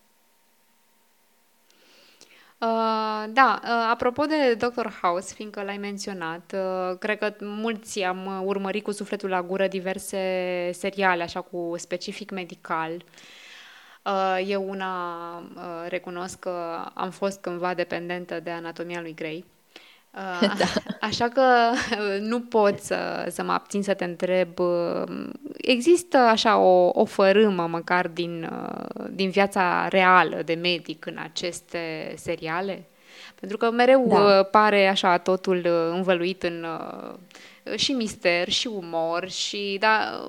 [2.60, 4.88] Uh, da, uh, apropo de Dr.
[5.02, 10.18] House, fiindcă l-ai menționat, uh, cred că mulți am urmărit cu sufletul la gură diverse
[10.72, 13.04] seriale, așa cu specific medical.
[14.04, 19.44] Uh, eu una uh, recunosc că am fost cândva dependentă de anatomia lui Grey.
[20.14, 20.66] Uh, da.
[21.00, 21.42] Așa că
[21.90, 24.58] uh, nu pot să, să mă abțin să te întreb.
[24.58, 28.50] Uh, există așa o, o fărâmă măcar din,
[29.10, 32.84] din viața reală de medic în aceste seriale?
[33.34, 34.42] Pentru că mereu da.
[34.42, 36.66] pare așa totul învăluit în
[37.76, 40.24] și mister, și umor, și da,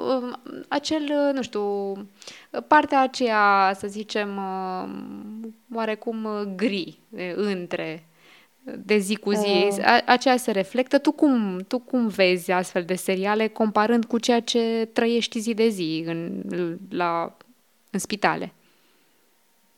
[0.68, 1.94] acel, nu știu,
[2.68, 4.40] partea aceea, să zicem,
[5.74, 7.00] oarecum gri
[7.36, 8.06] între
[8.64, 10.02] de zi cu zi, uh.
[10.06, 10.98] aceea se reflectă.
[10.98, 15.68] Tu cum, tu cum vezi astfel de seriale comparând cu ceea ce trăiești zi de
[15.68, 16.44] zi în,
[16.90, 17.38] la,
[17.90, 18.54] în spitale?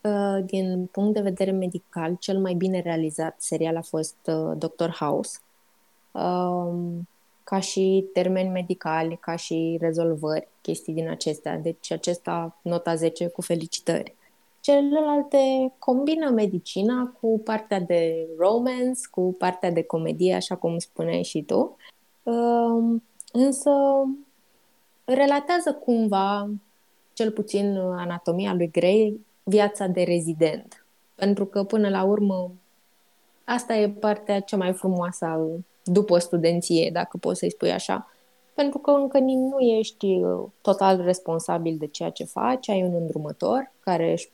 [0.01, 4.89] Uh, din punct de vedere medical, cel mai bine realizat serial a fost uh, Doctor
[4.89, 5.39] House.
[6.11, 6.73] Uh,
[7.43, 11.57] ca și termeni medicali, ca și rezolvări, chestii din acestea.
[11.57, 14.15] Deci acesta, nota 10, cu felicitări.
[14.63, 21.41] Celelalte combină medicina cu partea de romance, cu partea de comedie, așa cum spuneai și
[21.41, 21.77] tu.
[22.23, 23.71] Um, însă
[25.05, 26.49] relatează cumva,
[27.13, 30.85] cel puțin anatomia lui Grey, viața de rezident.
[31.15, 32.51] Pentru că, până la urmă,
[33.43, 35.39] asta e partea cea mai frumoasă
[35.83, 38.12] după studenție, dacă poți să-i spui așa.
[38.53, 43.71] Pentru că încă nu ești uh, total responsabil de ceea ce faci, ai un îndrumător
[43.79, 44.31] care își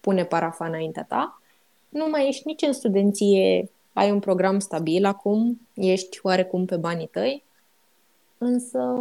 [0.00, 1.40] pune parafa înaintea ta.
[1.88, 7.06] Nu mai ești nici în studenție, ai un program stabil acum, ești oarecum pe banii
[7.06, 7.44] tăi,
[8.38, 8.94] însă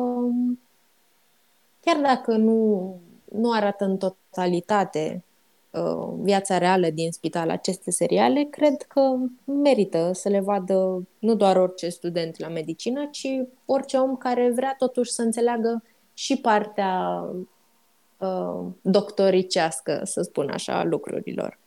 [1.82, 2.96] chiar dacă nu,
[3.32, 5.29] nu arată în totalitate uh,
[6.22, 9.02] viața reală din spital aceste seriale, cred că
[9.46, 13.28] merită să le vadă nu doar orice student la medicină, ci
[13.66, 17.24] orice om care vrea totuși să înțeleagă și partea
[18.18, 21.60] uh, doctoricească, să spun așa, lucrurilor.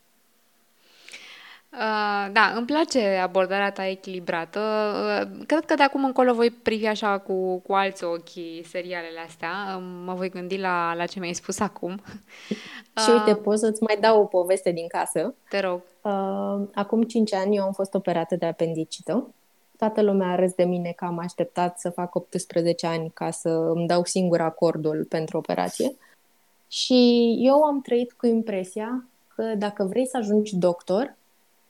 [1.72, 4.60] Uh, da, îmi place abordarea ta echilibrată.
[4.60, 9.50] Uh, cred că de acum încolo voi privi așa cu, cu alți ochi serialele astea.
[9.76, 12.00] Uh, mă voi gândi la, la ce mi-ai spus acum.
[13.02, 15.34] Și uite, pot să-ți mai dau o poveste din casă.
[15.48, 15.80] Te rog.
[16.02, 19.34] Uh, acum 5 ani eu am fost operată de apendicită.
[19.76, 23.48] Toată lumea a râs de mine că am așteptat să fac 18 ani ca să
[23.48, 25.96] îmi dau singur acordul pentru operație.
[26.68, 29.04] Și eu am trăit cu impresia
[29.34, 31.16] că dacă vrei să ajungi doctor,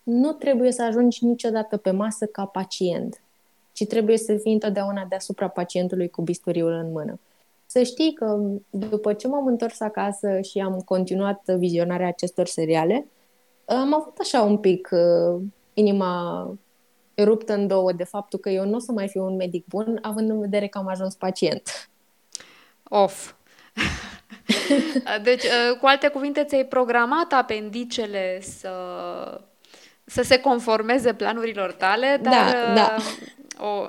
[0.03, 3.23] nu trebuie să ajungi niciodată pe masă ca pacient,
[3.73, 7.21] ci trebuie să fii întotdeauna deasupra pacientului cu bisturiul în mână.
[7.67, 8.41] Să știi că
[8.71, 13.07] după ce m-am întors acasă și am continuat vizionarea acestor seriale,
[13.65, 15.43] am avut așa un pic uh,
[15.75, 16.45] inima
[17.19, 19.99] ruptă în două de faptul că eu nu o să mai fiu un medic bun,
[20.03, 21.91] având în vedere că am ajuns pacient.
[22.83, 23.35] Of.
[25.23, 28.71] deci, uh, cu alte cuvinte, ți-ai programat apendicele să
[30.05, 32.97] să se conformeze planurilor tale, dar da, da.
[32.99, 33.87] Uh, o,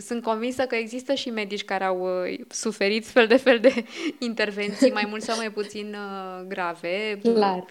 [0.00, 3.84] sunt convinsă că există și medici care au uh, suferit fel de fel de
[4.18, 7.18] intervenții, mai mult sau mai puțin uh, grave.
[7.22, 7.64] Clar.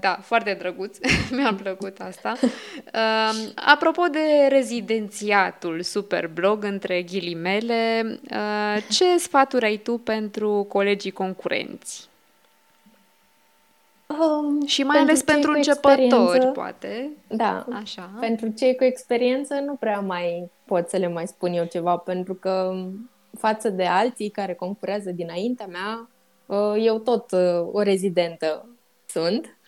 [0.00, 0.98] Da, foarte drăguț.
[1.36, 2.36] Mi-a plăcut asta.
[3.54, 8.18] Apropo de rezidențiatul Superblog, între ghilimele,
[8.90, 12.08] ce sfaturi ai tu pentru colegii concurenți?
[14.06, 17.10] Um, și mai pentru ales pentru începători, poate.
[17.28, 17.66] Da.
[17.72, 18.10] Așa.
[18.20, 22.34] Pentru cei cu experiență nu prea mai pot să le mai spun eu ceva, pentru
[22.34, 22.84] că
[23.38, 26.08] față de alții care concurează dinaintea mea,
[26.46, 28.68] uh, eu tot uh, o rezidentă
[29.06, 29.58] sunt.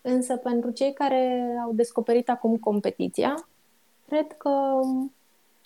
[0.00, 3.48] Însă pentru cei care au descoperit acum competiția,
[4.08, 4.50] cred că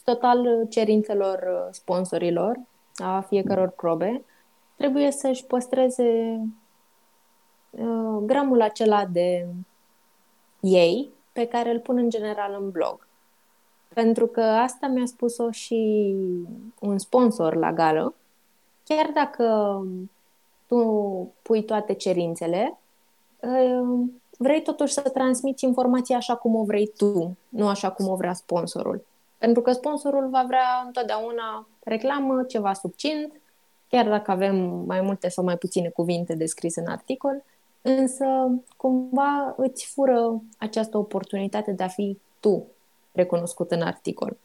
[0.04, 2.60] total cerințelor sponsorilor
[2.96, 4.24] a fiecăror probe,
[4.76, 6.40] trebuie să-și păstreze
[7.72, 9.46] Uh, gramul acela de
[10.60, 13.06] ei pe care îl pun în general în blog.
[13.94, 16.14] Pentru că asta mi-a spus-o și
[16.80, 18.14] un sponsor la gală.
[18.84, 19.78] Chiar dacă
[20.66, 22.78] tu pui toate cerințele,
[23.40, 24.08] uh,
[24.38, 28.32] vrei totuși să transmiți informația așa cum o vrei tu, nu așa cum o vrea
[28.32, 29.04] sponsorul.
[29.38, 33.40] Pentru că sponsorul va vrea întotdeauna reclamă, ceva subțint,
[33.88, 34.56] chiar dacă avem
[34.86, 37.42] mai multe sau mai puține cuvinte descrise în articol,
[37.82, 38.24] însă
[38.76, 42.66] cumva îți fură această oportunitate de a fi tu
[43.12, 44.36] recunoscut în articol.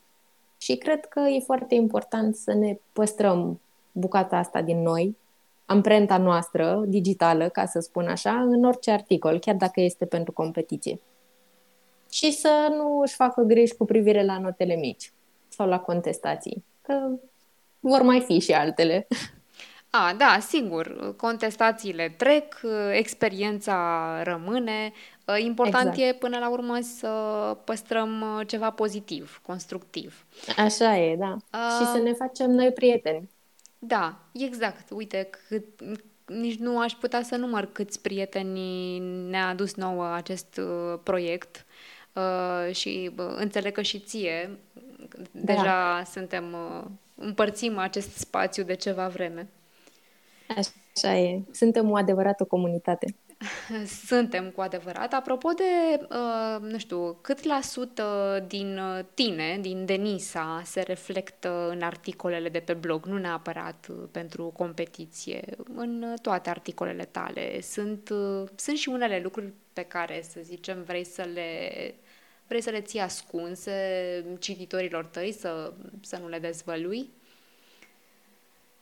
[0.58, 3.60] Și cred că e foarte important să ne păstrăm
[3.92, 5.18] bucata asta din noi,
[5.66, 11.00] amprenta noastră digitală, ca să spun așa, în orice articol, chiar dacă este pentru competiție.
[12.10, 15.14] Și să nu își facă griji cu privire la notele mici
[15.48, 17.10] sau la contestații, că
[17.80, 19.08] vor mai fi și altele.
[19.98, 23.78] A, da, sigur, contestațiile trec, experiența
[24.24, 24.92] rămâne.
[25.38, 26.10] Important exact.
[26.10, 27.08] e până la urmă să
[27.64, 30.26] păstrăm ceva pozitiv, constructiv.
[30.58, 31.38] Așa e, da.
[31.50, 31.80] A...
[31.80, 33.30] Și să ne facem noi prieteni.
[33.80, 34.90] Da, exact.
[34.90, 35.64] Uite, cât,
[36.26, 41.66] nici nu aș putea să număr câți prieteni ne-a adus nouă acest uh, proiect
[42.14, 44.60] uh, și uh, înțeleg că și ție
[45.32, 45.54] da.
[45.54, 46.84] deja suntem, uh,
[47.16, 49.48] împărțim acest spațiu de ceva vreme.
[50.48, 51.42] Așa e.
[51.52, 53.16] Suntem o adevărată comunitate.
[54.08, 55.14] Suntem cu adevărat.
[55.14, 61.70] Apropo de, uh, nu știu, cât la sută din uh, tine, din Denisa, se reflectă
[61.70, 65.42] în articolele de pe blog, nu neapărat uh, pentru competiție,
[65.76, 67.62] în toate articolele tale.
[67.62, 68.12] Sunt,
[68.56, 71.72] sunt și unele lucruri pe care, să zicem, vrei să le
[72.48, 73.74] Vrei să le ții ascunse
[74.40, 77.10] cititorilor tăi, să, să nu le dezvălui?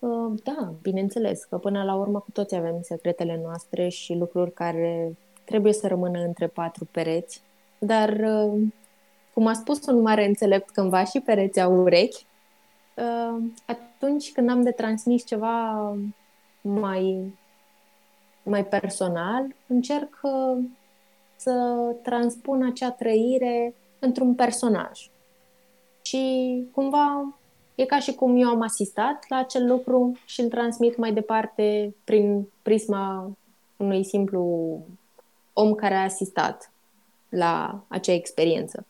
[0.05, 5.17] Uh, da, bineînțeles, că până la urmă cu toți avem secretele noastre și lucruri care
[5.43, 7.41] trebuie să rămână între patru pereți,
[7.79, 8.61] dar, uh,
[9.33, 12.25] cum a spus un mare înțelept cândva și pereții au urechi,
[12.95, 15.95] uh, atunci când am de transmis ceva
[16.61, 17.33] mai,
[18.43, 20.19] mai personal, încerc
[21.35, 25.09] să transpun acea trăire într-un personaj.
[26.01, 27.35] Și cumva
[27.75, 31.95] e ca și cum eu am asistat la acel lucru și îl transmit mai departe
[32.03, 33.31] prin prisma
[33.77, 34.79] unui simplu
[35.53, 36.71] om care a asistat
[37.29, 38.85] la acea experiență.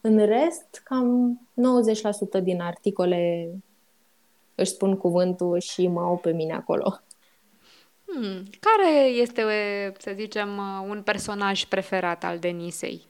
[0.00, 1.40] În rest, cam
[2.40, 3.50] 90% din articole
[4.54, 7.00] își spun cuvântul și mă au pe mine acolo.
[8.06, 8.44] Hmm.
[8.60, 9.42] Care este,
[9.98, 13.06] să zicem, un personaj preferat al Denisei?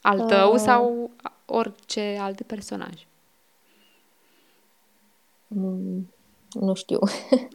[0.00, 0.58] Al tău uh...
[0.58, 1.10] sau
[1.46, 3.06] orice alt personaj?
[5.54, 6.12] Mm,
[6.52, 6.98] nu știu.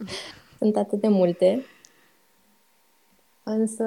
[0.60, 1.66] Sunt atât de multe.
[3.44, 3.86] Însă,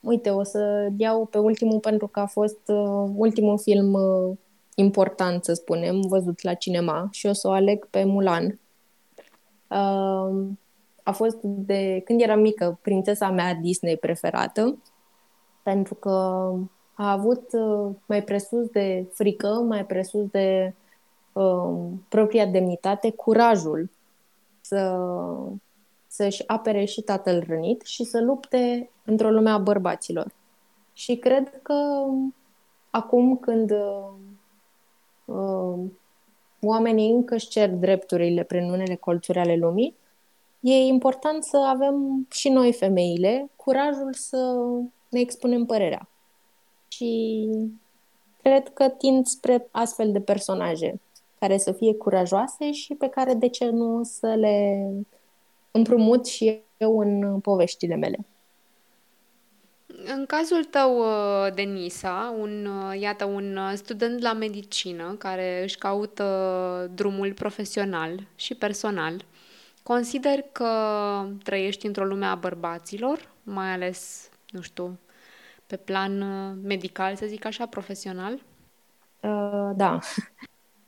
[0.00, 4.36] uite, o să iau pe ultimul pentru că a fost uh, ultimul film uh,
[4.74, 8.60] important, să spunem, văzut la cinema și o să o aleg pe Mulan.
[9.68, 10.46] Uh,
[11.02, 14.78] a fost de când eram mică prințesa mea Disney preferată,
[15.62, 16.10] pentru că
[16.94, 20.81] a avut uh, mai presus de frică, mai presus de uh,
[22.08, 23.90] propria demnitate, curajul
[24.60, 24.98] să,
[26.06, 30.32] să-și apere și tatăl rănit și să lupte într-o lume a bărbaților.
[30.92, 32.04] Și cred că
[32.90, 33.70] acum când
[35.24, 35.78] uh,
[36.60, 39.96] oamenii încă își cer drepturile prin unele colțuri ale lumii,
[40.60, 44.54] e important să avem și noi, femeile, curajul să
[45.08, 46.08] ne expunem părerea.
[46.88, 47.48] Și
[48.42, 51.00] cred că tind spre astfel de personaje
[51.42, 54.86] care să fie curajoase și pe care, de ce nu, să le
[55.70, 58.18] împrumut și eu în poveștile mele.
[59.86, 65.78] În cazul tău, uh, Denisa, un, uh, iată, un uh, student la medicină care își
[65.78, 69.24] caută drumul profesional și personal,
[69.82, 70.68] consider că
[71.42, 74.98] trăiești într-o lume a bărbaților, mai ales, nu știu,
[75.66, 76.24] pe plan
[76.62, 78.32] medical, să zic așa, profesional?
[79.20, 79.98] Uh, da,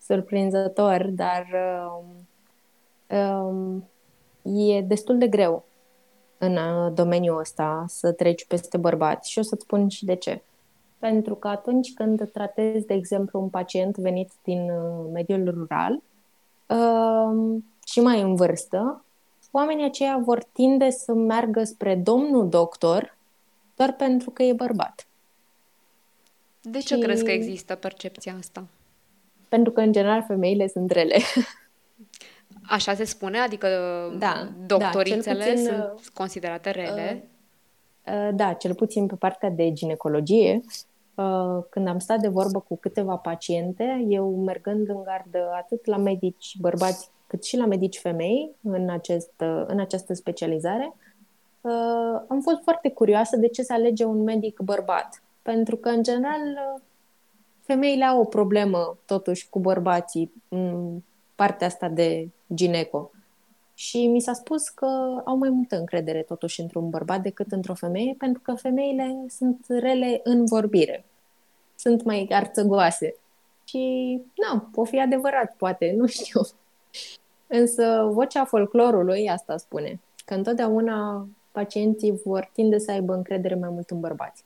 [0.06, 3.88] surprinzător, dar uh, um,
[4.42, 5.64] e destul de greu
[6.38, 10.42] în uh, domeniul ăsta să treci peste bărbați și o să-ți spun și de ce.
[10.98, 16.02] Pentru că atunci când tratezi, de exemplu, un pacient venit din uh, mediul rural
[16.66, 19.04] um, și mai în vârstă,
[19.50, 23.16] oamenii aceia vor tinde să meargă spre domnul doctor
[23.76, 25.06] doar pentru că e bărbat.
[26.60, 27.00] De ce și...
[27.00, 28.64] crezi că există percepția asta?
[29.54, 31.16] Pentru că, în general, femeile sunt rele.
[32.76, 33.38] Așa se spune?
[33.38, 33.68] Adică
[34.18, 37.28] da, doctorițele da, puțin, sunt uh, considerate rele?
[38.06, 40.60] Uh, uh, da, cel puțin pe partea de ginecologie.
[41.14, 45.96] Uh, când am stat de vorbă cu câteva paciente, eu mergând în gardă atât la
[45.96, 50.96] medici bărbați cât și la medici femei în, acest, uh, în această specializare,
[51.60, 55.22] uh, am fost foarte curioasă de ce se alege un medic bărbat.
[55.42, 56.42] Pentru că, în general,
[56.74, 56.82] uh,
[57.66, 60.98] femeile au o problemă, totuși, cu bărbații în
[61.34, 63.10] partea asta de gineco.
[63.74, 64.86] Și mi s-a spus că
[65.24, 70.20] au mai multă încredere, totuși, într-un bărbat decât într-o femeie, pentru că femeile sunt rele
[70.24, 71.04] în vorbire.
[71.76, 73.16] Sunt mai arțăgoase.
[73.64, 76.40] Și, nu, o fi adevărat, poate, nu știu.
[77.46, 83.90] Însă vocea folclorului asta spune, că întotdeauna pacienții vor tinde să aibă încredere mai mult
[83.90, 84.44] în bărbați.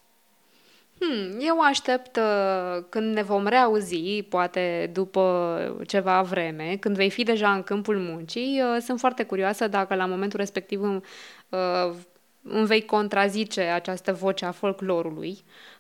[1.01, 7.23] Hmm, eu aștept uh, când ne vom reauzi, poate după ceva vreme, când vei fi
[7.23, 8.61] deja în câmpul muncii.
[8.63, 11.01] Uh, sunt foarte curioasă dacă la momentul respectiv îmi,
[11.49, 11.95] uh,
[12.43, 15.39] îmi vei contrazice această voce a folclorului,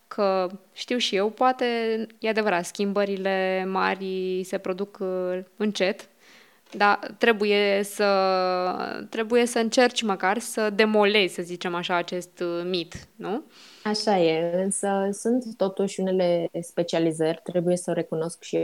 [0.09, 1.65] că știu și eu, poate,
[2.19, 6.09] e adevărat, schimbările mari se produc uh, încet,
[6.77, 13.09] da, trebuie să, trebuie să încerci măcar să demolezi, să zicem așa, acest uh, mit,
[13.17, 13.43] nu?
[13.85, 18.57] Așa e, însă sunt totuși unele specializări, trebuie să o recunosc și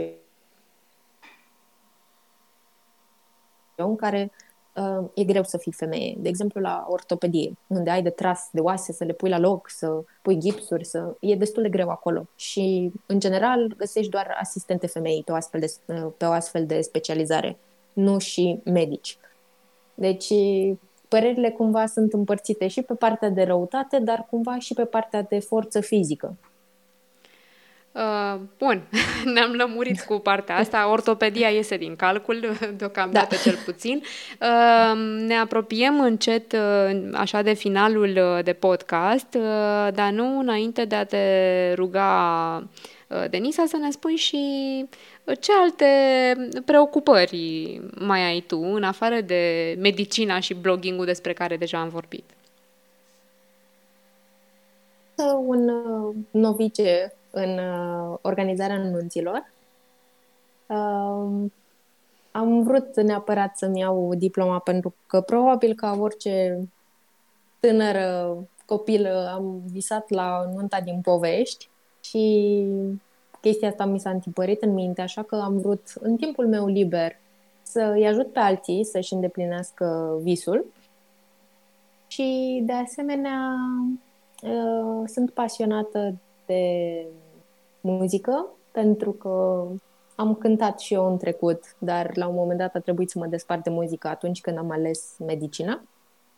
[3.75, 4.31] eu, în care
[4.75, 6.15] uh, e greu să fii femeie.
[6.17, 9.69] De exemplu, la ortopedie, unde ai de tras de oase, să le pui la loc,
[9.69, 11.15] să pui gipsuri, să...
[11.19, 12.27] e destul de greu acolo.
[12.35, 16.65] Și, în general, găsești doar asistente femei pe o astfel de, uh, pe o astfel
[16.65, 17.57] de specializare
[17.95, 19.17] nu și medici.
[19.93, 20.27] Deci,
[21.07, 25.39] părerile cumva sunt împărțite și pe partea de răutate, dar cumva și pe partea de
[25.39, 26.35] forță fizică.
[27.91, 28.81] Uh, bun,
[29.33, 30.89] ne-am lămurit cu partea asta.
[30.91, 33.41] Ortopedia iese din calcul, deocamdată da.
[33.41, 34.01] cel puțin.
[34.41, 40.85] Uh, ne apropiem încet, uh, așa, de finalul uh, de podcast, uh, dar nu înainte
[40.85, 42.09] de a te ruga,
[42.63, 42.94] uh,
[43.29, 44.39] Denisa, să ne spui și
[45.39, 45.85] ce alte
[46.65, 52.23] preocupări mai ai tu, în afară de medicina și blogging-ul despre care deja am vorbit?
[55.45, 55.71] Un
[56.31, 59.51] novice în uh, organizarea nunților.
[60.65, 61.49] Uh,
[62.31, 66.59] am vrut neapărat să-mi iau diploma pentru că probabil ca orice
[67.59, 71.69] tânără copilă am visat la nunta din povești
[72.09, 72.65] și
[73.41, 77.11] chestia asta mi s-a întipărit în minte, așa că am vrut în timpul meu liber
[77.61, 80.65] să-i ajut pe alții să-și îndeplinească visul
[82.07, 83.55] și de asemenea
[84.43, 87.05] uh, sunt pasionată de
[87.81, 89.65] muzică, pentru că
[90.15, 93.25] am cântat și eu în trecut, dar la un moment dat a trebuit să mă
[93.25, 95.81] despart de muzică atunci când am ales medicina.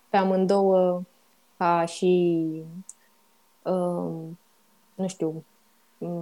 [0.09, 1.01] Pe amândouă,
[1.57, 2.45] ca și,
[3.63, 4.13] uh,
[4.95, 5.43] nu știu, mm,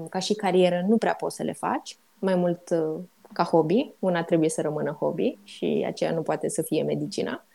[0.10, 3.00] ca și carieră, nu prea poți să le faci, mai mult uh,
[3.34, 3.92] ca hobby.
[4.00, 7.46] Una trebuie să rămână hobby și aceea nu poate să fie medicina.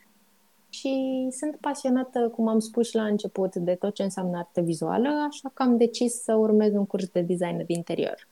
[0.69, 5.09] Și sunt pasionată, cum am spus și la început, de tot ce înseamnă artă vizuală,
[5.09, 8.29] așa că am decis să urmez un curs de design de interior.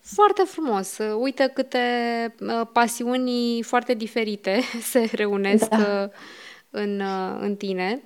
[0.00, 0.98] Foarte frumos!
[1.20, 1.78] Uite câte
[2.40, 4.60] uh, pasiuni foarte diferite
[4.92, 6.02] se reunesc da.
[6.04, 6.10] Uh,
[6.70, 8.02] în, uh, în tine.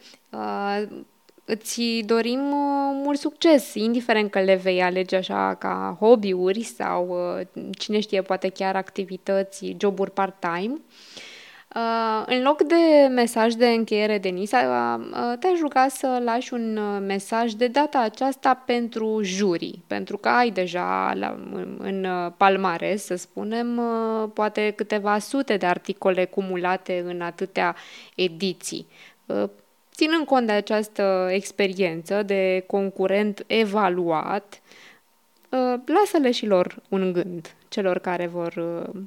[1.50, 2.40] Îți dorim
[3.04, 7.16] mult succes, indiferent că le vei alege așa ca hobby-uri sau,
[7.78, 10.80] cine știe, poate chiar activități, joburi part-time.
[11.74, 14.58] Uh, în loc de mesaj de încheiere, Denisa,
[15.12, 20.28] uh, te-aș ruga să lași un uh, mesaj de data aceasta pentru juri, pentru că
[20.28, 27.04] ai deja la, în, în palmares, să spunem, uh, poate câteva sute de articole cumulate
[27.06, 27.76] în atâtea
[28.14, 28.86] ediții.
[29.98, 34.60] Uh, ținând cont de această experiență de concurent evaluat,
[35.50, 39.00] uh, lasă-le și lor un gând, celor care vor uh,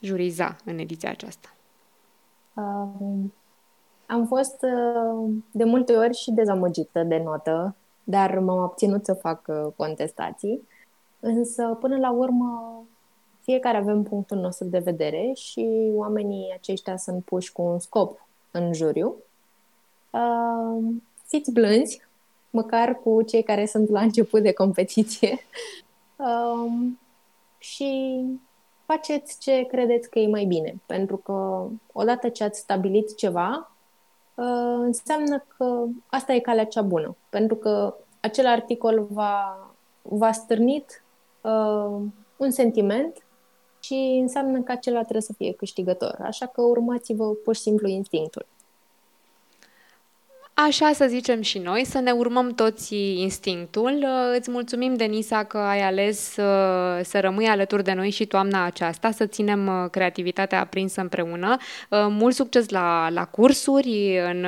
[0.00, 1.48] juriza în ediția aceasta.
[2.54, 3.32] Um,
[4.06, 9.46] am fost uh, de multe ori și dezamăgită de notă, dar m-am obținut să fac
[9.48, 10.68] uh, contestații.
[11.20, 12.82] Însă, până la urmă,
[13.40, 18.72] fiecare avem punctul nostru de vedere și oamenii aceștia sunt puși cu un scop în
[18.72, 19.14] juriu.
[20.10, 20.94] Uh,
[21.26, 22.00] fiți blânzi,
[22.50, 25.38] măcar cu cei care sunt la început de competiție.
[26.20, 26.72] Uh,
[27.58, 28.20] și
[28.86, 30.80] faceți ce credeți că e mai bine.
[30.86, 33.70] Pentru că odată ce ați stabilit ceva,
[34.34, 37.16] uh, înseamnă că asta e calea cea bună.
[37.28, 39.68] Pentru că acel articol va,
[40.02, 41.02] va stârnit
[41.40, 42.00] uh,
[42.36, 43.22] un sentiment
[43.80, 46.18] și înseamnă că acela trebuie să fie câștigător.
[46.22, 48.46] Așa că urmați-vă pur și simplu instinctul.
[50.66, 53.98] Așa să zicem și noi, să ne urmăm toți instinctul.
[54.02, 58.64] Uh, îți mulțumim, Denisa, că ai ales uh, să rămâi alături de noi și toamna
[58.64, 61.56] aceasta, să ținem uh, creativitatea aprinsă împreună.
[61.90, 64.44] Mult succes la, la cursuri, în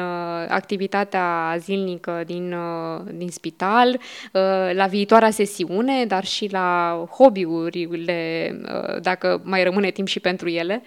[0.48, 2.54] activitatea zilnică din,
[3.14, 4.00] din spital,
[4.72, 8.52] la viitoarea sesiune, dar și la hobby-urile,
[9.00, 10.82] dacă mai rămâne timp și pentru ele.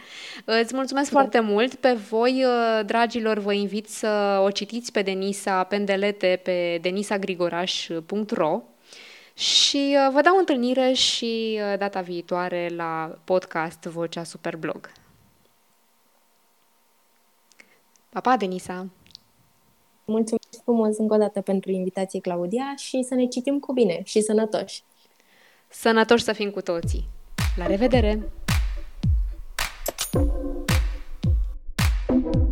[0.46, 1.20] Îți mulțumesc da.
[1.20, 1.76] foarte mult.
[1.76, 2.46] Pe voi,
[2.86, 8.61] dragilor, vă invit să o citiți pe Denisa Denisa Pendelete pe denisagrigoraș.ro
[9.34, 14.91] și uh, vă dau întâlnire și uh, data viitoare la podcast Vocea Superblog.
[18.09, 18.88] Pa, pa, Denisa!
[20.05, 24.22] Mulțumesc frumos încă o dată pentru invitație, Claudia, și să ne citim cu bine și
[24.22, 24.84] sănătoși!
[25.68, 27.07] Sănătoși să fim cu toții!
[27.55, 28.32] La revedere!
[32.07, 32.45] thank you